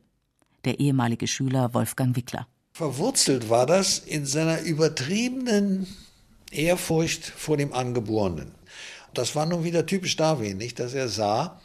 Der 0.65 0.81
ehemalige 0.81 1.29
Schüler 1.29 1.73
Wolfgang 1.73 2.17
Wickler. 2.17 2.49
Verwurzelt 2.73 3.49
war 3.49 3.67
das 3.67 4.01
in 4.01 4.27
seiner 4.27 4.61
übertriebenen 4.63 5.87
Ehrfurcht 6.51 7.25
vor 7.25 7.57
dem 7.57 7.73
Angeborenen. 7.73 8.51
Das 9.15 9.37
war 9.37 9.47
nun 9.47 9.63
wieder 9.63 9.87
typisch 9.87 10.17
Darwin, 10.17 10.57
nicht, 10.57 10.81
dass 10.81 10.95
er 10.95 11.09
sah, 11.09 11.61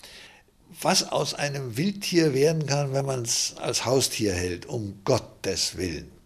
was 0.80 1.12
aus 1.12 1.34
einem 1.34 1.75
Wildtier 1.75 2.36
werden 2.36 2.68
kann, 2.68 2.94
wenn 2.94 3.06
man 3.08 3.24
es 3.24 3.56
als 3.58 3.84
Haustier 3.84 4.34
hält, 4.34 4.68
um 4.68 5.00
Gottes 5.04 5.75
Willen 5.75 6.17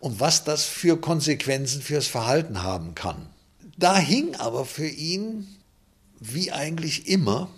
und 0.00 0.18
was 0.18 0.44
das 0.44 0.64
für 0.64 1.00
Konsequenzen 1.00 1.82
fürs 1.82 2.06
Verhalten 2.06 2.62
haben 2.62 2.94
kann. 2.94 3.28
Da 3.76 3.96
hing 3.98 4.34
aber 4.34 4.64
für 4.64 4.88
ihn, 4.88 5.46
wie 6.18 6.52
eigentlich 6.52 7.06
immer, 7.08 7.50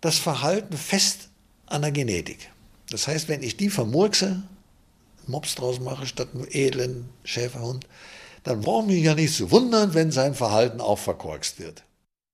das 0.00 0.18
Verhalten 0.18 0.76
fest 0.76 1.28
an 1.66 1.82
der 1.82 1.92
Genetik. 1.92 2.50
Das 2.90 3.08
heißt, 3.08 3.28
wenn 3.28 3.42
ich 3.42 3.56
die 3.56 3.70
vermurkse, 3.70 4.42
Mops 5.26 5.56
draus 5.56 5.80
mache 5.80 6.06
statt 6.06 6.28
einem 6.34 6.46
edlen 6.50 7.08
Schäferhund, 7.24 7.86
dann 8.44 8.60
brauche 8.60 8.82
ich 8.82 8.92
mich 8.92 9.04
ja 9.04 9.14
nicht 9.14 9.34
zu 9.34 9.50
wundern, 9.50 9.94
wenn 9.94 10.12
sein 10.12 10.34
Verhalten 10.34 10.80
auch 10.80 10.98
verkorkst 10.98 11.58
wird. 11.58 11.82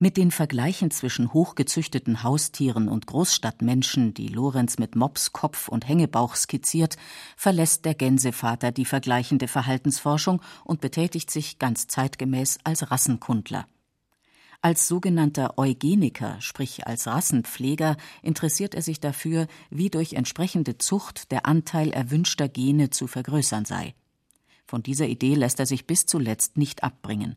Mit 0.03 0.17
den 0.17 0.33
Vergleichen 0.33 0.91
zwischen 0.91 1.33
hochgezüchteten 1.33 2.25
Haustieren 2.25 2.89
und 2.89 3.07
Großstadtmenschen, 3.07 4.15
die 4.15 4.27
Lorenz 4.27 4.77
mit 4.81 4.97
Mops 4.97 5.33
Kopf 5.33 5.69
und 5.69 5.89
Hängebauch 5.89 6.35
skizziert, 6.35 6.97
verlässt 7.37 7.85
der 7.85 7.95
Gänsevater 7.95 8.73
die 8.73 8.85
vergleichende 8.85 9.47
Verhaltensforschung 9.47 10.43
und 10.65 10.81
betätigt 10.81 11.31
sich 11.31 11.61
ganz 11.61 11.87
zeitgemäß 11.87 12.59
als 12.65 12.91
Rassenkundler. 12.91 13.69
Als 14.61 14.89
sogenannter 14.89 15.57
Eugeniker, 15.57 16.41
sprich 16.41 16.85
als 16.85 17.07
Rassenpfleger, 17.07 17.97
interessiert 18.23 18.75
er 18.75 18.83
sich 18.83 18.99
dafür, 18.99 19.47
wie 19.71 19.89
durch 19.89 20.15
entsprechende 20.15 20.79
Zucht 20.79 21.31
der 21.31 21.47
Anteil 21.47 21.93
erwünschter 21.93 22.49
Gene 22.49 22.91
zu 22.91 23.07
vergrößern 23.07 23.67
sei. 23.67 23.95
Von 24.67 24.83
dieser 24.83 25.07
Idee 25.07 25.37
lässt 25.37 25.61
er 25.61 25.67
sich 25.67 25.87
bis 25.87 26.07
zuletzt 26.07 26.57
nicht 26.57 26.83
abbringen. 26.83 27.37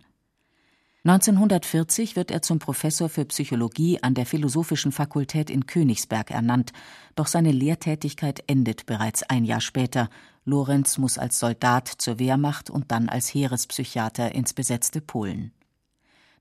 1940 1.06 2.16
wird 2.16 2.32
er 2.32 2.42
zum 2.42 2.58
Professor 2.58 3.10
für 3.10 3.26
Psychologie 3.26 4.02
an 4.02 4.16
der 4.16 4.26
Philosophischen 4.26 4.92
Fakultät 4.92 5.52
in 5.52 5.68
Königsberg 5.68 6.32
ernannt, 6.32 6.74
doch 7.14 7.28
seine 7.28 7.52
Lehrtätigkeit 7.52 8.44
endet 8.48 8.88
bereits 8.88 9.22
ein 9.22 9.46
Jahr 9.46 9.62
später. 9.62 10.10
Lorenz 10.46 10.98
muss 10.98 11.20
als 11.20 11.38
Soldat 11.38 11.88
zur 11.88 12.18
Wehrmacht 12.18 12.72
und 12.72 12.92
dann 12.92 13.08
als 13.08 13.32
Heerespsychiater 13.32 14.34
ins 14.34 14.54
besetzte 14.54 15.00
Polen. 15.00 15.52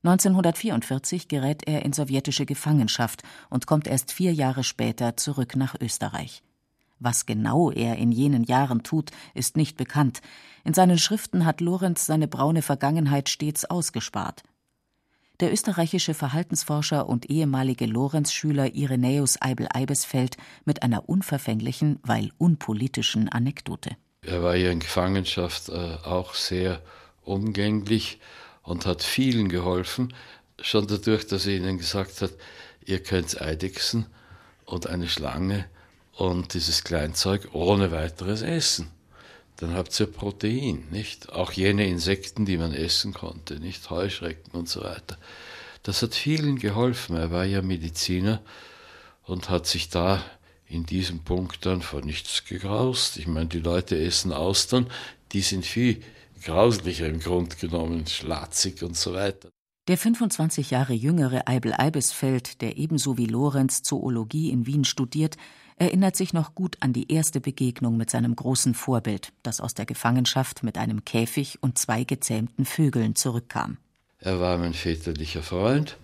1944 0.03 1.27
gerät 1.27 1.67
er 1.67 1.85
in 1.85 1.93
sowjetische 1.93 2.47
Gefangenschaft 2.47 3.21
und 3.51 3.67
kommt 3.67 3.85
erst 3.85 4.11
vier 4.11 4.33
Jahre 4.33 4.63
später 4.63 5.15
zurück 5.15 5.55
nach 5.55 5.75
Österreich. 5.79 6.41
Was 6.97 7.27
genau 7.27 7.69
er 7.69 7.97
in 7.97 8.11
jenen 8.11 8.43
Jahren 8.43 8.81
tut, 8.81 9.11
ist 9.35 9.57
nicht 9.57 9.77
bekannt. 9.77 10.21
In 10.63 10.73
seinen 10.73 10.97
Schriften 10.97 11.45
hat 11.45 11.61
Lorenz 11.61 12.07
seine 12.07 12.27
braune 12.27 12.63
Vergangenheit 12.63 13.29
stets 13.29 13.65
ausgespart. 13.65 14.41
Der 15.41 15.51
österreichische 15.51 16.13
Verhaltensforscher 16.13 17.09
und 17.09 17.29
ehemalige 17.29 17.85
Lorenz-Schüler 17.85 18.73
Irenäus 18.73 19.41
Eibel-Eibesfeld 19.41 20.37
mit 20.63 20.81
einer 20.81 21.09
unverfänglichen, 21.09 21.99
weil 22.03 22.31
unpolitischen 22.37 23.27
Anekdote. 23.27 23.97
Er 24.21 24.43
war 24.43 24.55
ja 24.55 24.71
in 24.71 24.79
Gefangenschaft 24.79 25.69
äh, 25.69 25.97
auch 26.03 26.35
sehr 26.35 26.81
umgänglich 27.23 28.19
und 28.63 28.85
hat 28.85 29.03
vielen 29.03 29.49
geholfen, 29.49 30.13
schon 30.61 30.87
dadurch, 30.87 31.27
dass 31.27 31.45
er 31.45 31.53
ihnen 31.53 31.77
gesagt 31.77 32.21
hat, 32.21 32.31
ihr 32.85 33.03
könnt 33.03 33.41
Eidechsen 33.41 34.05
und 34.65 34.87
eine 34.87 35.09
Schlange 35.09 35.65
und 36.13 36.53
dieses 36.53 36.83
Kleinzeug 36.83 37.49
ohne 37.53 37.91
weiteres 37.91 38.41
essen. 38.41 38.89
Dann 39.57 39.73
habt 39.73 39.97
ihr 39.99 40.07
Protein, 40.07 40.85
nicht? 40.91 41.31
Auch 41.31 41.51
jene 41.51 41.87
Insekten, 41.87 42.45
die 42.45 42.57
man 42.57 42.73
essen 42.73 43.13
konnte, 43.13 43.59
nicht? 43.59 43.89
Heuschrecken 43.89 44.51
und 44.51 44.67
so 44.67 44.83
weiter. 44.83 45.17
Das 45.83 46.01
hat 46.01 46.15
vielen 46.15 46.57
geholfen. 46.57 47.15
Er 47.15 47.31
war 47.31 47.45
ja 47.45 47.61
Mediziner 47.61 48.41
und 49.23 49.49
hat 49.49 49.67
sich 49.67 49.89
da 49.89 50.23
in 50.67 50.85
diesem 50.85 51.19
Punkt 51.19 51.65
dann 51.65 51.81
vor 51.81 52.01
nichts 52.01 52.45
gegraust. 52.45 53.17
Ich 53.17 53.27
meine, 53.27 53.47
die 53.47 53.59
Leute 53.59 53.97
essen 53.97 54.33
Austern, 54.33 54.87
die 55.31 55.41
sind 55.41 55.65
viel 55.65 56.01
grauslicher 56.43 57.07
im 57.07 57.19
Grunde 57.19 57.55
genommen, 57.55 58.07
schlatzig 58.07 58.83
und 58.83 58.97
so 58.97 59.13
weiter. 59.13 59.49
Der 59.87 59.97
25 59.97 60.71
Jahre 60.71 60.93
jüngere 60.93 61.47
Eibel 61.47 61.73
Eibesfeld, 61.77 62.61
der 62.61 62.77
ebenso 62.77 63.17
wie 63.17 63.27
Lorenz 63.27 63.83
Zoologie 63.83 64.49
in 64.49 64.65
Wien 64.65 64.83
studiert, 64.83 65.37
erinnert 65.77 66.15
sich 66.15 66.33
noch 66.33 66.55
gut 66.55 66.77
an 66.79 66.93
die 66.93 67.11
erste 67.11 67.41
Begegnung 67.41 67.97
mit 67.97 68.09
seinem 68.09 68.35
großen 68.35 68.73
Vorbild, 68.73 69.33
das 69.43 69.59
aus 69.59 69.73
der 69.73 69.85
Gefangenschaft 69.85 70.63
mit 70.63 70.77
einem 70.77 71.03
Käfig 71.03 71.57
und 71.61 71.77
zwei 71.77 72.03
gezähmten 72.03 72.65
Vögeln 72.65 73.15
zurückkam. 73.15 73.77
Er 74.19 74.39
war 74.39 74.57
mein 74.57 74.73
väterlicher 74.73 75.43
Freund. 75.43 75.97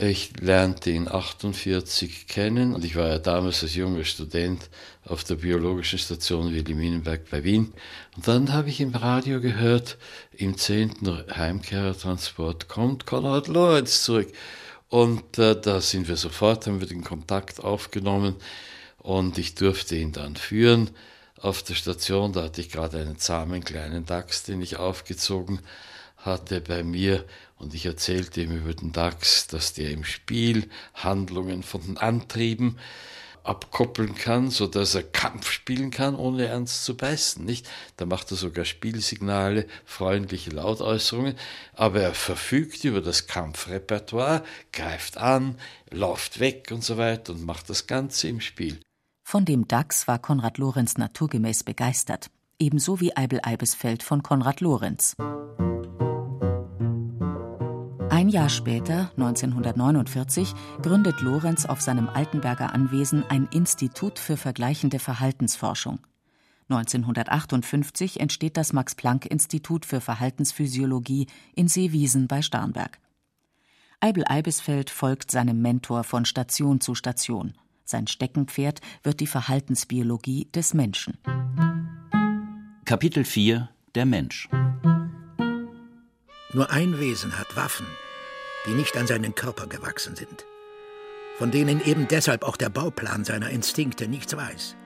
Ich 0.00 0.38
lernte 0.40 0.90
ihn 0.90 1.08
48 1.08 2.28
kennen 2.28 2.72
und 2.72 2.84
ich 2.84 2.94
war 2.94 3.08
ja 3.08 3.18
damals 3.18 3.64
als 3.64 3.74
junger 3.74 4.04
Student 4.04 4.70
auf 5.04 5.24
der 5.24 5.36
biologischen 5.36 5.98
Station 5.98 6.52
Wilhelminenberg 6.52 7.28
bei 7.30 7.42
Wien. 7.42 7.72
Und 8.14 8.28
dann 8.28 8.52
habe 8.52 8.68
ich 8.68 8.80
im 8.80 8.94
Radio 8.94 9.40
gehört, 9.40 9.98
im 10.32 10.56
10. 10.56 11.34
Heimkehrertransport 11.34 12.68
kommt 12.68 13.06
Konrad 13.06 13.48
Lorenz 13.48 14.04
zurück. 14.04 14.32
Und 14.88 15.36
äh, 15.36 15.60
da 15.60 15.80
sind 15.80 16.06
wir 16.06 16.16
sofort, 16.16 16.68
haben 16.68 16.78
wir 16.78 16.86
den 16.86 17.02
Kontakt 17.02 17.64
aufgenommen 17.64 18.36
und 19.08 19.38
ich 19.38 19.54
durfte 19.54 19.96
ihn 19.96 20.12
dann 20.12 20.36
führen. 20.36 20.90
Auf 21.40 21.62
der 21.62 21.74
Station, 21.74 22.34
da 22.34 22.42
hatte 22.42 22.60
ich 22.60 22.68
gerade 22.68 22.98
einen 22.98 23.18
zahmen 23.18 23.64
kleinen 23.64 24.04
Dachs, 24.04 24.42
den 24.42 24.60
ich 24.60 24.76
aufgezogen 24.76 25.60
hatte 26.18 26.60
bei 26.60 26.84
mir 26.84 27.24
und 27.56 27.72
ich 27.72 27.86
erzählte 27.86 28.42
ihm 28.42 28.54
über 28.54 28.74
den 28.74 28.92
Dachs, 28.92 29.46
dass 29.46 29.72
der 29.72 29.92
im 29.92 30.04
Spiel 30.04 30.68
Handlungen 30.92 31.62
von 31.62 31.80
den 31.80 31.96
Antrieben 31.96 32.78
abkoppeln 33.44 34.14
kann, 34.14 34.50
so 34.50 34.66
dass 34.66 34.94
er 34.94 35.04
Kampf 35.04 35.50
spielen 35.50 35.90
kann, 35.90 36.14
ohne 36.14 36.44
ernst 36.44 36.84
zu 36.84 36.94
beißen, 36.94 37.42
nicht? 37.42 37.66
Da 37.96 38.04
macht 38.04 38.30
er 38.30 38.36
sogar 38.36 38.66
Spielsignale, 38.66 39.66
freundliche 39.86 40.50
Lautäußerungen, 40.50 41.34
aber 41.72 42.02
er 42.02 42.14
verfügt 42.14 42.84
über 42.84 43.00
das 43.00 43.26
Kampfrepertoire, 43.26 44.44
greift 44.70 45.16
an, 45.16 45.58
läuft 45.90 46.40
weg 46.40 46.68
und 46.72 46.84
so 46.84 46.98
weiter 46.98 47.32
und 47.32 47.46
macht 47.46 47.70
das 47.70 47.86
Ganze 47.86 48.28
im 48.28 48.42
Spiel. 48.42 48.80
Von 49.30 49.44
dem 49.44 49.68
Dachs 49.68 50.08
war 50.08 50.18
Konrad 50.18 50.56
Lorenz 50.56 50.96
naturgemäß 50.96 51.62
begeistert, 51.62 52.30
ebenso 52.58 52.98
wie 52.98 53.14
Eibel 53.14 53.40
Eibesfeld 53.42 54.02
von 54.02 54.22
Konrad 54.22 54.62
Lorenz. 54.62 55.16
Ein 58.08 58.30
Jahr 58.30 58.48
später, 58.48 59.10
1949, 59.18 60.54
gründet 60.80 61.20
Lorenz 61.20 61.66
auf 61.66 61.82
seinem 61.82 62.08
Altenberger 62.08 62.72
Anwesen 62.72 63.22
ein 63.28 63.46
Institut 63.52 64.18
für 64.18 64.38
vergleichende 64.38 64.98
Verhaltensforschung. 64.98 65.98
1958 66.70 68.20
entsteht 68.20 68.56
das 68.56 68.72
Max-Planck-Institut 68.72 69.84
für 69.84 70.00
Verhaltensphysiologie 70.00 71.26
in 71.54 71.68
Seewiesen 71.68 72.28
bei 72.28 72.40
Starnberg. 72.40 72.98
Eibel 74.00 74.24
Eibesfeld 74.26 74.88
folgt 74.88 75.30
seinem 75.30 75.60
Mentor 75.60 76.04
von 76.04 76.24
Station 76.24 76.80
zu 76.80 76.94
Station. 76.94 77.52
Sein 77.90 78.06
Steckenpferd 78.06 78.82
wird 79.02 79.18
die 79.20 79.26
Verhaltensbiologie 79.26 80.50
des 80.54 80.74
Menschen. 80.74 81.16
Kapitel 82.84 83.24
4 83.24 83.70
Der 83.94 84.04
Mensch 84.04 84.46
Nur 86.52 86.70
ein 86.70 87.00
Wesen 87.00 87.38
hat 87.38 87.56
Waffen, 87.56 87.86
die 88.66 88.72
nicht 88.72 88.94
an 88.98 89.06
seinen 89.06 89.34
Körper 89.34 89.66
gewachsen 89.66 90.16
sind, 90.16 90.44
von 91.38 91.50
denen 91.50 91.82
eben 91.82 92.06
deshalb 92.08 92.42
auch 92.42 92.58
der 92.58 92.68
Bauplan 92.68 93.24
seiner 93.24 93.48
Instinkte 93.48 94.06
nichts 94.06 94.36
weiß 94.36 94.76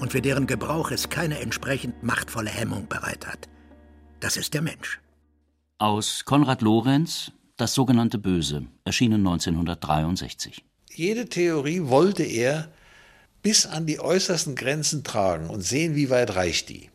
und 0.00 0.10
für 0.10 0.20
deren 0.20 0.48
Gebrauch 0.48 0.90
es 0.90 1.10
keine 1.10 1.38
entsprechend 1.38 2.02
machtvolle 2.02 2.50
Hemmung 2.50 2.88
bereit 2.88 3.28
hat. 3.28 3.48
Das 4.18 4.36
ist 4.36 4.54
der 4.54 4.62
Mensch. 4.62 5.00
Aus 5.78 6.24
Konrad 6.24 6.62
Lorenz, 6.62 7.30
Das 7.56 7.74
sogenannte 7.74 8.18
Böse, 8.18 8.66
erschienen 8.84 9.24
1963. 9.24 10.67
Jede 10.98 11.28
Theorie 11.28 11.82
wollte 11.84 12.24
er 12.24 12.72
bis 13.40 13.66
an 13.66 13.86
die 13.86 14.00
äußersten 14.00 14.56
Grenzen 14.56 15.04
tragen 15.04 15.48
und 15.48 15.60
sehen, 15.60 15.94
wie 15.94 16.10
weit 16.10 16.34
reicht 16.34 16.70
die. 16.70 16.90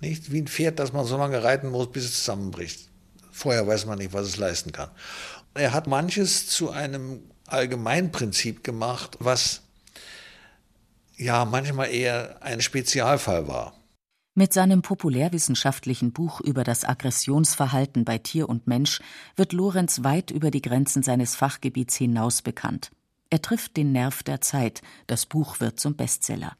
Nicht 0.00 0.30
wie 0.30 0.40
ein 0.40 0.46
Pferd, 0.46 0.78
das 0.78 0.92
man 0.92 1.04
so 1.04 1.16
lange 1.16 1.42
reiten 1.42 1.70
muss, 1.70 1.90
bis 1.90 2.04
es 2.04 2.18
zusammenbricht. 2.18 2.88
Vorher 3.32 3.66
weiß 3.66 3.86
man 3.86 3.98
nicht, 3.98 4.12
was 4.12 4.28
es 4.28 4.36
leisten 4.36 4.70
kann. 4.70 4.90
Er 5.54 5.72
hat 5.72 5.88
manches 5.88 6.46
zu 6.46 6.70
einem 6.70 7.22
Allgemeinprinzip 7.48 8.62
gemacht, 8.62 9.16
was 9.18 9.62
ja 11.16 11.44
manchmal 11.44 11.90
eher 11.90 12.40
ein 12.44 12.60
Spezialfall 12.60 13.48
war. 13.48 13.74
Mit 14.36 14.52
seinem 14.52 14.80
populärwissenschaftlichen 14.80 16.12
Buch 16.12 16.40
über 16.40 16.62
das 16.62 16.84
Aggressionsverhalten 16.84 18.04
bei 18.04 18.18
Tier 18.18 18.48
und 18.48 18.68
Mensch 18.68 19.00
wird 19.34 19.52
Lorenz 19.52 20.04
weit 20.04 20.30
über 20.30 20.52
die 20.52 20.62
Grenzen 20.62 21.02
seines 21.02 21.34
Fachgebiets 21.34 21.96
hinaus 21.96 22.42
bekannt. 22.42 22.92
Er 23.30 23.42
trifft 23.42 23.76
den 23.76 23.92
Nerv 23.92 24.22
der 24.22 24.40
Zeit, 24.40 24.80
das 25.06 25.26
Buch 25.26 25.60
wird 25.60 25.78
zum 25.78 25.96
Bestseller. 25.96 26.56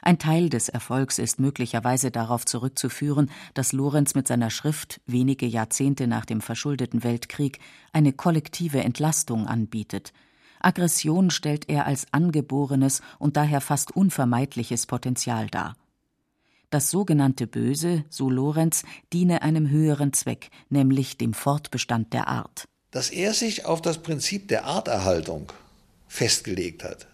Ein 0.00 0.18
Teil 0.18 0.48
des 0.48 0.68
Erfolgs 0.68 1.18
ist 1.18 1.40
möglicherweise 1.40 2.10
darauf 2.10 2.46
zurückzuführen, 2.46 3.30
dass 3.54 3.72
Lorenz 3.72 4.14
mit 4.14 4.28
seiner 4.28 4.50
Schrift 4.50 5.00
wenige 5.06 5.46
Jahrzehnte 5.46 6.06
nach 6.06 6.24
dem 6.24 6.40
verschuldeten 6.40 7.02
Weltkrieg 7.02 7.58
eine 7.92 8.12
kollektive 8.12 8.84
Entlastung 8.84 9.46
anbietet. 9.48 10.12
Aggression 10.60 11.30
stellt 11.30 11.68
er 11.68 11.86
als 11.86 12.06
angeborenes 12.12 13.02
und 13.18 13.36
daher 13.36 13.60
fast 13.60 13.90
unvermeidliches 13.90 14.86
Potenzial 14.86 15.48
dar. 15.48 15.76
Das 16.70 16.90
sogenannte 16.90 17.46
Böse, 17.46 18.04
so 18.08 18.30
Lorenz, 18.30 18.84
diene 19.12 19.42
einem 19.42 19.68
höheren 19.68 20.12
Zweck, 20.12 20.50
nämlich 20.68 21.18
dem 21.18 21.34
Fortbestand 21.34 22.12
der 22.12 22.28
Art. 22.28 22.68
Dass 22.92 23.10
er 23.10 23.34
sich 23.34 23.64
auf 23.64 23.82
das 23.82 23.98
Prinzip 23.98 24.48
der 24.48 24.64
Arterhaltung 24.64 25.52
festgelegt 26.08 26.84
hat, 26.84 27.06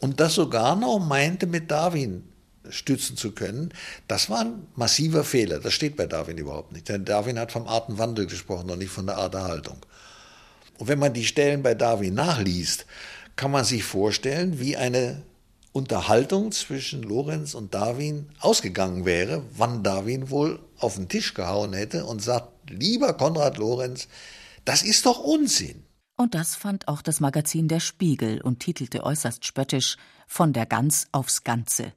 und 0.00 0.18
das 0.18 0.34
sogar 0.34 0.76
noch 0.76 0.98
meinte, 0.98 1.46
mit 1.46 1.70
Darwin 1.70 2.24
stützen 2.68 3.16
zu 3.16 3.32
können, 3.32 3.72
das 4.08 4.30
war 4.30 4.40
ein 4.40 4.66
massiver 4.74 5.24
Fehler. 5.24 5.60
Das 5.60 5.74
steht 5.74 5.96
bei 5.96 6.06
Darwin 6.06 6.38
überhaupt 6.38 6.72
nicht. 6.72 6.88
Denn 6.88 7.04
Darwin 7.04 7.38
hat 7.38 7.52
vom 7.52 7.68
Artenwandel 7.68 8.26
gesprochen 8.26 8.70
und 8.70 8.78
nicht 8.78 8.90
von 8.90 9.06
der 9.06 9.18
Arterhaltung. 9.18 9.78
Und 10.78 10.88
wenn 10.88 10.98
man 10.98 11.12
die 11.12 11.26
Stellen 11.26 11.62
bei 11.62 11.74
Darwin 11.74 12.14
nachliest, 12.14 12.86
kann 13.36 13.50
man 13.50 13.64
sich 13.64 13.84
vorstellen, 13.84 14.58
wie 14.58 14.76
eine 14.76 15.22
Unterhaltung 15.72 16.50
zwischen 16.52 17.02
Lorenz 17.02 17.54
und 17.54 17.74
Darwin 17.74 18.26
ausgegangen 18.40 19.04
wäre, 19.04 19.42
wann 19.56 19.82
Darwin 19.82 20.30
wohl 20.30 20.58
auf 20.78 20.96
den 20.96 21.08
Tisch 21.08 21.34
gehauen 21.34 21.74
hätte 21.74 22.06
und 22.06 22.22
sagt, 22.22 22.70
lieber 22.70 23.12
Konrad 23.12 23.58
Lorenz, 23.58 24.08
das 24.64 24.82
ist 24.82 25.06
doch 25.06 25.18
Unsinn. 25.18 25.84
Und 26.20 26.34
das 26.34 26.54
fand 26.54 26.86
auch 26.86 27.00
das 27.00 27.20
Magazin 27.20 27.66
Der 27.66 27.80
Spiegel 27.80 28.42
und 28.42 28.60
titelte 28.60 29.04
äußerst 29.04 29.46
spöttisch 29.46 29.96
Von 30.26 30.52
der 30.52 30.66
Gans 30.66 31.08
aufs 31.12 31.44
Ganze. 31.44 31.94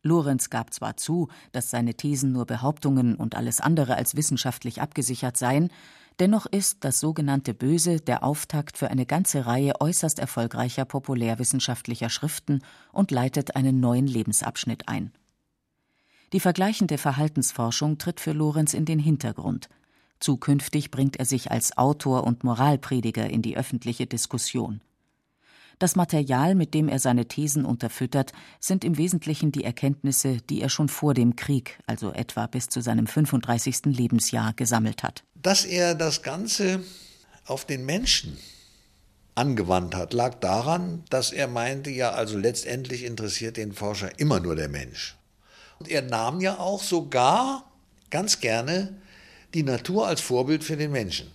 Lorenz 0.00 0.48
gab 0.48 0.72
zwar 0.72 0.96
zu, 0.96 1.26
dass 1.50 1.70
seine 1.72 1.94
Thesen 1.94 2.30
nur 2.30 2.46
Behauptungen 2.46 3.16
und 3.16 3.34
alles 3.34 3.60
andere 3.60 3.96
als 3.96 4.14
wissenschaftlich 4.14 4.80
abgesichert 4.80 5.36
seien, 5.36 5.72
dennoch 6.20 6.46
ist 6.46 6.84
das 6.84 7.00
sogenannte 7.00 7.52
Böse 7.52 7.96
der 7.96 8.22
Auftakt 8.22 8.78
für 8.78 8.92
eine 8.92 9.06
ganze 9.06 9.44
Reihe 9.44 9.72
äußerst 9.80 10.20
erfolgreicher 10.20 10.84
populärwissenschaftlicher 10.84 12.10
Schriften 12.10 12.62
und 12.92 13.10
leitet 13.10 13.56
einen 13.56 13.80
neuen 13.80 14.06
Lebensabschnitt 14.06 14.88
ein. 14.88 15.10
Die 16.32 16.38
vergleichende 16.38 16.96
Verhaltensforschung 16.96 17.98
tritt 17.98 18.20
für 18.20 18.34
Lorenz 18.34 18.72
in 18.72 18.84
den 18.84 19.00
Hintergrund– 19.00 19.68
Zukünftig 20.24 20.90
bringt 20.90 21.18
er 21.18 21.26
sich 21.26 21.50
als 21.50 21.76
Autor 21.76 22.24
und 22.24 22.44
Moralprediger 22.44 23.28
in 23.28 23.42
die 23.42 23.58
öffentliche 23.58 24.06
Diskussion. 24.06 24.80
Das 25.78 25.96
Material, 25.96 26.54
mit 26.54 26.72
dem 26.72 26.88
er 26.88 26.98
seine 26.98 27.28
Thesen 27.28 27.66
unterfüttert, 27.66 28.32
sind 28.58 28.86
im 28.86 28.96
Wesentlichen 28.96 29.52
die 29.52 29.64
Erkenntnisse, 29.64 30.38
die 30.48 30.62
er 30.62 30.70
schon 30.70 30.88
vor 30.88 31.12
dem 31.12 31.36
Krieg, 31.36 31.78
also 31.86 32.10
etwa 32.10 32.46
bis 32.46 32.70
zu 32.70 32.80
seinem 32.80 33.06
35. 33.06 33.84
Lebensjahr, 33.84 34.54
gesammelt 34.54 35.02
hat. 35.02 35.24
Dass 35.34 35.66
er 35.66 35.94
das 35.94 36.22
Ganze 36.22 36.82
auf 37.44 37.66
den 37.66 37.84
Menschen 37.84 38.38
angewandt 39.34 39.94
hat, 39.94 40.14
lag 40.14 40.36
daran, 40.36 41.04
dass 41.10 41.32
er 41.32 41.48
meinte, 41.48 41.90
ja, 41.90 42.12
also 42.12 42.38
letztendlich 42.38 43.04
interessiert 43.04 43.58
den 43.58 43.74
Forscher 43.74 44.18
immer 44.18 44.40
nur 44.40 44.56
der 44.56 44.70
Mensch. 44.70 45.18
Und 45.78 45.90
er 45.90 46.00
nahm 46.00 46.40
ja 46.40 46.58
auch 46.58 46.82
sogar 46.82 47.70
ganz 48.08 48.40
gerne 48.40 49.02
die 49.54 49.62
Natur 49.62 50.06
als 50.06 50.20
Vorbild 50.20 50.64
für 50.64 50.76
den 50.76 50.90
Menschen. 50.90 51.30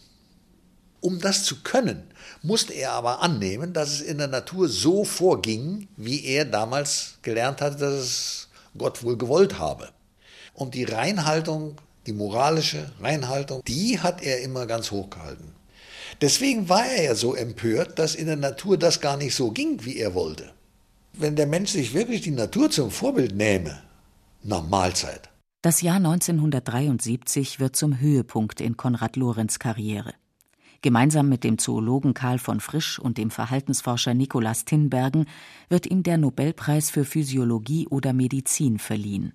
Um 1.02 1.20
das 1.20 1.44
zu 1.44 1.64
können, 1.64 2.04
musste 2.42 2.74
er 2.74 2.92
aber 2.92 3.22
annehmen, 3.22 3.72
dass 3.72 3.94
es 3.94 4.02
in 4.02 4.18
der 4.18 4.28
Natur 4.28 4.68
so 4.68 5.06
vorging, 5.06 5.88
wie 5.96 6.26
er 6.26 6.44
damals 6.44 7.18
gelernt 7.22 7.62
hatte, 7.62 7.78
dass 7.78 7.94
es 7.94 8.48
Gott 8.78 9.02
wohl 9.04 9.18
gewollt 9.18 9.58
habe. 9.58 9.90
Und 10.54 10.76
die 10.76 10.84
Reinhaltung, 10.84 11.78
die 12.06 12.12
moralische 12.12 12.92
Reinhaltung, 13.00 13.64
die 13.66 14.00
hat 14.00 14.22
er 14.22 14.42
immer 14.42 14.66
ganz 14.66 14.92
hoch 14.92 15.10
gehalten. 15.10 15.56
Deswegen 16.20 16.68
war 16.68 16.86
er 16.86 17.04
ja 17.04 17.16
so 17.16 17.34
empört, 17.34 17.98
dass 17.98 18.16
in 18.16 18.28
der 18.28 18.36
Natur 18.36 18.78
das 18.78 19.00
gar 19.00 19.16
nicht 19.16 19.36
so 19.36 19.52
ging, 19.52 19.86
wie 19.86 19.98
er 19.98 20.14
wollte. 20.14 20.52
Wenn 21.14 21.38
der 21.38 21.48
Mensch 21.48 21.72
sich 21.72 21.94
wirklich 21.94 22.22
die 22.22 22.32
Natur 22.32 22.70
zum 22.70 22.92
Vorbild 22.92 23.36
nähme, 23.36 23.82
na 24.44 24.60
Mahlzeit. 24.60 25.30
Das 25.62 25.82
Jahr 25.82 25.98
1973 25.98 27.60
wird 27.60 27.76
zum 27.76 28.00
Höhepunkt 28.00 28.62
in 28.62 28.78
Konrad 28.78 29.18
Lorenz 29.18 29.60
Karriere. 29.60 30.14
Gemeinsam 30.82 31.28
mit 31.28 31.44
dem 31.44 31.58
Zoologen 31.58 32.14
Karl 32.14 32.40
von 32.40 32.62
Frisch 32.62 32.98
und 32.98 33.18
dem 33.18 33.30
Verhaltensforscher 33.30 34.14
Nikolaus 34.14 34.64
Tinbergen 34.64 35.26
wird 35.68 35.86
ihm 35.86 36.02
der 36.02 36.18
Nobelpreis 36.18 36.90
für 36.90 37.04
Physiologie 37.04 37.90
oder 37.90 38.14
Medizin 38.14 38.80
verliehen. 38.80 39.34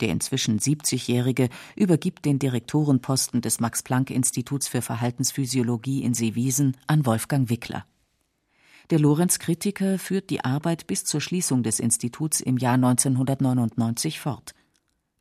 Der 0.00 0.10
inzwischen 0.10 0.58
70-Jährige 0.58 1.48
übergibt 1.74 2.26
den 2.26 2.38
Direktorenposten 2.38 3.40
des 3.40 3.58
Max-Planck-Instituts 3.58 4.68
für 4.68 4.82
Verhaltensphysiologie 4.82 6.02
in 6.02 6.12
Seewiesen 6.12 6.76
an 6.86 7.06
Wolfgang 7.06 7.48
Wickler. 7.48 7.86
Der 8.90 8.98
Lorenz-Kritiker 8.98 9.98
führt 9.98 10.28
die 10.28 10.44
Arbeit 10.44 10.86
bis 10.86 11.04
zur 11.04 11.22
Schließung 11.22 11.62
des 11.62 11.80
Instituts 11.80 12.42
im 12.42 12.58
Jahr 12.58 12.74
1999 12.74 14.20
fort. 14.20 14.54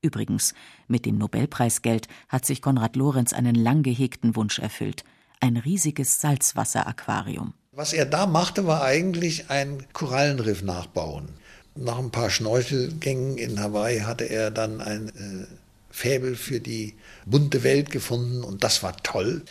Übrigens, 0.05 0.53
mit 0.87 1.07
dem 1.07 1.17
Nobelpreisgeld 1.17 2.07
hat 2.29 2.45
sich 2.45 2.61
Konrad 2.61 2.95
Lorenz 2.95 3.33
einen 3.33 3.55
lang 3.55 3.81
gehegten 3.81 4.35
Wunsch 4.35 4.59
erfüllt– 4.59 5.03
ein 5.45 5.57
riesiges 5.57 6.21
Salzwasseraquarium. 6.21 7.53
Was 7.71 7.93
er 7.93 8.05
da 8.05 8.25
machte, 8.25 8.65
war 8.65 8.83
eigentlich 8.83 9.49
ein 9.49 9.85
Korallenriff 9.93 10.63
nachbauen. 10.63 11.29
Nach 11.75 11.99
ein 11.99 12.11
paar 12.11 12.29
Schnorchelgängen 12.29 13.37
in 13.37 13.59
Hawaii 13.59 13.99
hatte 13.99 14.23
er 14.25 14.49
dann 14.49 14.79
ein 14.79 15.09
äh, 15.09 15.45
Fäbel 15.91 16.35
für 16.35 16.59
die 16.59 16.95
bunte 17.25 17.63
Welt 17.63 17.91
gefunden 17.91 18.43
und 18.43 18.63
das 18.63 18.81
war 18.81 18.95
toll. 19.03 19.43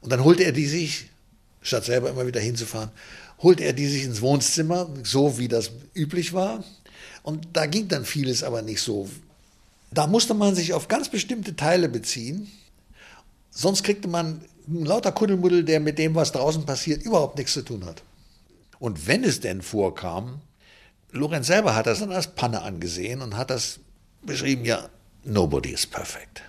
Und 0.00 0.12
dann 0.12 0.22
holte 0.22 0.44
er 0.44 0.52
die 0.52 0.66
sich, 0.66 1.10
statt 1.62 1.84
selber 1.84 2.10
immer 2.10 2.26
wieder 2.26 2.40
hinzufahren, 2.40 2.90
holte 3.38 3.64
er 3.64 3.72
die 3.72 3.88
sich 3.88 4.04
ins 4.04 4.20
Wohnzimmer, 4.20 4.90
so 5.02 5.38
wie 5.38 5.48
das 5.48 5.70
üblich 5.94 6.34
war. 6.34 6.62
Und 7.22 7.48
da 7.54 7.66
ging 7.66 7.88
dann 7.88 8.04
vieles 8.04 8.42
aber 8.42 8.62
nicht 8.62 8.82
so. 8.82 9.08
Da 9.92 10.06
musste 10.06 10.34
man 10.34 10.54
sich 10.54 10.72
auf 10.72 10.88
ganz 10.88 11.08
bestimmte 11.10 11.54
Teile 11.54 11.88
beziehen. 11.88 12.50
Sonst 13.50 13.82
kriegte 13.82 14.08
man 14.08 14.42
ein 14.66 14.84
lauter 14.84 15.12
Kuddelmuddel, 15.12 15.64
der 15.64 15.80
mit 15.80 15.98
dem, 15.98 16.14
was 16.14 16.32
draußen 16.32 16.64
passiert, 16.64 17.02
überhaupt 17.02 17.36
nichts 17.36 17.52
zu 17.52 17.62
tun 17.62 17.84
hat. 17.84 18.02
Und 18.78 19.06
wenn 19.06 19.22
es 19.22 19.40
denn 19.40 19.60
vorkam, 19.60 20.40
Lorenz 21.10 21.46
selber 21.46 21.74
hat 21.74 21.86
das 21.86 22.00
dann 22.00 22.10
als 22.10 22.28
Panne 22.28 22.62
angesehen 22.62 23.20
und 23.20 23.36
hat 23.36 23.50
das 23.50 23.80
beschrieben, 24.22 24.64
ja, 24.64 24.88
nobody 25.24 25.70
is 25.70 25.86
perfect. 25.86 26.42